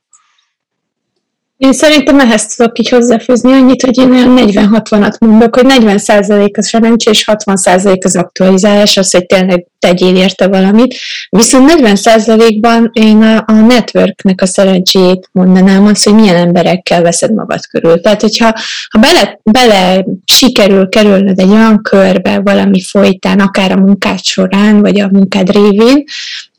[1.57, 6.67] Én szerintem ehhez tudok így hozzáfűzni annyit, hogy én olyan 40-60-at mondok, hogy 40% az
[6.67, 10.95] szerencsé, és 60% az aktualizálás, az, hogy tényleg tegyél érte valamit.
[11.29, 17.65] Viszont 40%-ban én a, a networknek a szerencséjét mondanám azt, hogy milyen emberekkel veszed magad
[17.65, 18.01] körül.
[18.01, 18.53] Tehát, hogyha
[18.89, 24.99] ha bele, bele sikerül kerülnöd egy olyan körbe valami folytán, akár a munkád során, vagy
[24.99, 26.03] a munkád révén,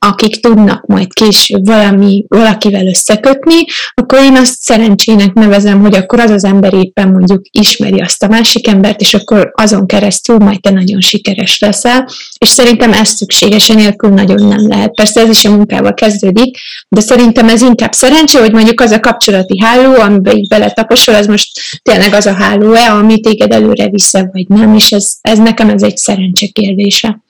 [0.07, 3.65] akik tudnak majd később valami, valakivel összekötni,
[3.95, 8.29] akkor én azt szerencsének nevezem, hogy akkor az az ember éppen mondjuk ismeri azt a
[8.29, 12.09] másik embert, és akkor azon keresztül majd te nagyon sikeres leszel,
[12.39, 14.95] és szerintem ez szükséges, nélkül nagyon nem lehet.
[14.95, 16.59] Persze ez is a munkával kezdődik,
[16.89, 21.27] de szerintem ez inkább szerencsé, hogy mondjuk az a kapcsolati háló, amiben így beletaposol, az
[21.27, 25.69] most tényleg az a háló-e, ami téged előre vissza, vagy nem, és ez, ez nekem
[25.69, 27.21] ez egy szerencse kérdése.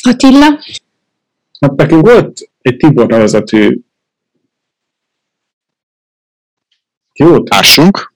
[0.00, 0.58] Attila?
[1.60, 3.80] Hát nekünk volt egy Tibor nevezetű
[7.14, 8.12] jó társunk.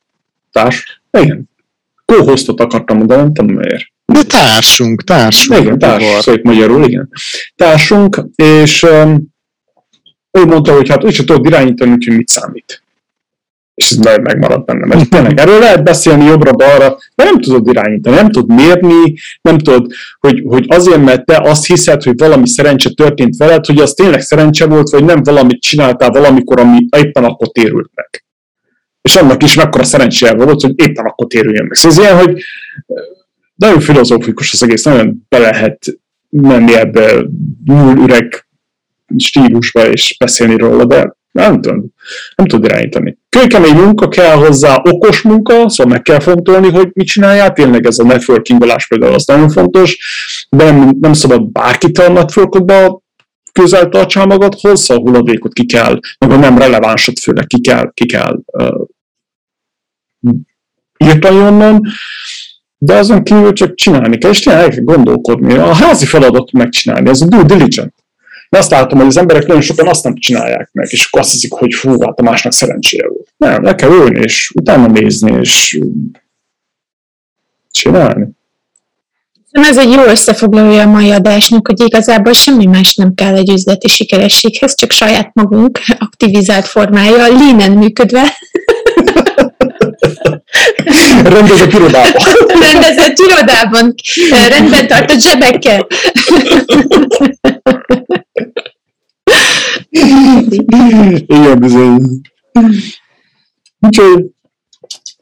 [0.53, 1.03] Társ?
[1.11, 1.51] Igen.
[2.05, 3.85] Kóhoztot akartam mondani, nem tudom miért.
[4.05, 5.61] De társunk, társunk.
[5.61, 7.09] Igen, társ, szóval magyarul, igen.
[7.57, 9.35] Társunk, és um,
[10.31, 12.84] ő mondta, hogy hát úgyse tudod irányítani, úgyhogy mit számít
[13.75, 14.89] és ez nagyon megmaradt bennem.
[14.89, 19.93] Mert tényleg erről lehet beszélni jobbra-balra, de nem tudod irányítani, nem tudod mérni, nem tudod,
[20.21, 24.21] hogy, hogy azért, mert te azt hiszed, hogy valami szerencse történt veled, hogy az tényleg
[24.21, 28.25] szerencse volt, vagy nem valamit csináltál valamikor, ami éppen akkor térült meg.
[29.03, 31.75] És annak is mekkora szerencséje volt, hogy éppen akkor térüljön meg.
[31.75, 32.43] Szóval ez ilyen, hogy
[33.55, 35.79] nagyon filozófikus az egész, nagyon be lehet
[36.31, 37.25] menni ebbe
[37.65, 38.47] nyúl üreg
[39.17, 41.85] stílusba és beszélni róla, de nem tudom,
[42.37, 43.19] nem tud irányítani.
[43.39, 47.53] Kőkemény munka kell hozzá, okos munka, szóval meg kell fontolni, hogy mit csináljál.
[47.53, 49.99] Tényleg ez a networkingolás például az nagyon fontos,
[50.49, 53.03] nem, nem szabad bárkit a networkodba
[53.53, 58.07] közel tartsál magadhoz, a hulladékot ki kell, meg a nem relevánsat főleg ki kell, ki
[58.07, 58.87] kell uh,
[61.05, 61.87] írtani onnan,
[62.79, 65.55] de azon kívül csak csinálni kell, és tényleg el kell gondolkodni.
[65.55, 68.04] A házi feladat megcsinálni, ez a due diligence.
[68.55, 71.33] De azt látom, hogy az emberek nagyon sokan azt nem csinálják meg, és akkor azt
[71.33, 73.29] hiszik, hogy fú, hát a másnak szerencséje volt.
[73.37, 75.79] Nem, le kell ülni, és utána nézni, és
[77.71, 78.29] csinálni.
[79.51, 83.89] Ez egy jó összefoglalója a mai adásnak, hogy igazából semmi más nem kell egy üzleti
[83.89, 88.23] sikerességhez, csak saját magunk aktivizált formája, línen működve.
[91.25, 92.23] Rendezett irodában.
[92.73, 93.95] Rendezett irodában.
[94.49, 95.87] Rendben tartott zsebekkel.
[101.27, 102.21] Igen, bizony.
[103.81, 104.25] Úgyhogy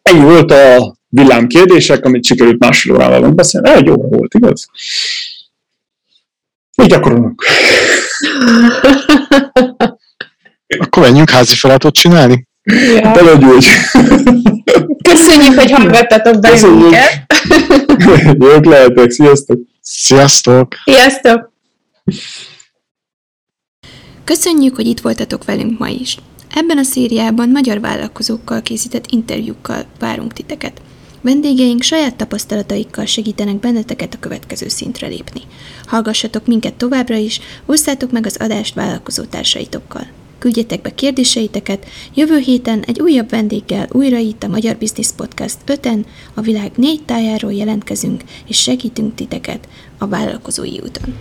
[0.03, 3.71] ennyi volt a villám kérdések, amit sikerült másfél órával megbeszélni.
[3.71, 4.67] Egy óra volt, igaz?
[6.83, 7.45] Így gyakorolunk.
[10.79, 12.47] Akkor menjünk házi feladatot csinálni?
[12.65, 13.11] Ja.
[13.11, 13.67] Te vagy úgy.
[15.03, 17.27] Köszönjük, hogy hallgattatok bennünket.
[18.39, 19.61] Jók lehetek, sziasztok!
[19.81, 20.75] Sziasztok!
[20.85, 21.53] Sziasztok!
[24.25, 26.17] Köszönjük, hogy itt voltatok velünk ma is.
[26.55, 30.81] Ebben a szériában magyar vállalkozókkal készített interjúkkal várunk titeket.
[31.21, 35.41] Vendégeink saját tapasztalataikkal segítenek benneteket a következő szintre lépni.
[35.87, 40.07] Hallgassatok minket továbbra is, osszátok meg az adást vállalkozó társaitokkal.
[40.43, 46.05] Küldjetek be kérdéseiteket, jövő héten egy újabb vendéggel újra itt a Magyar Business Podcast 5-en
[46.35, 51.15] a világ négy tájáról jelentkezünk, és segítünk titeket a vállalkozói úton.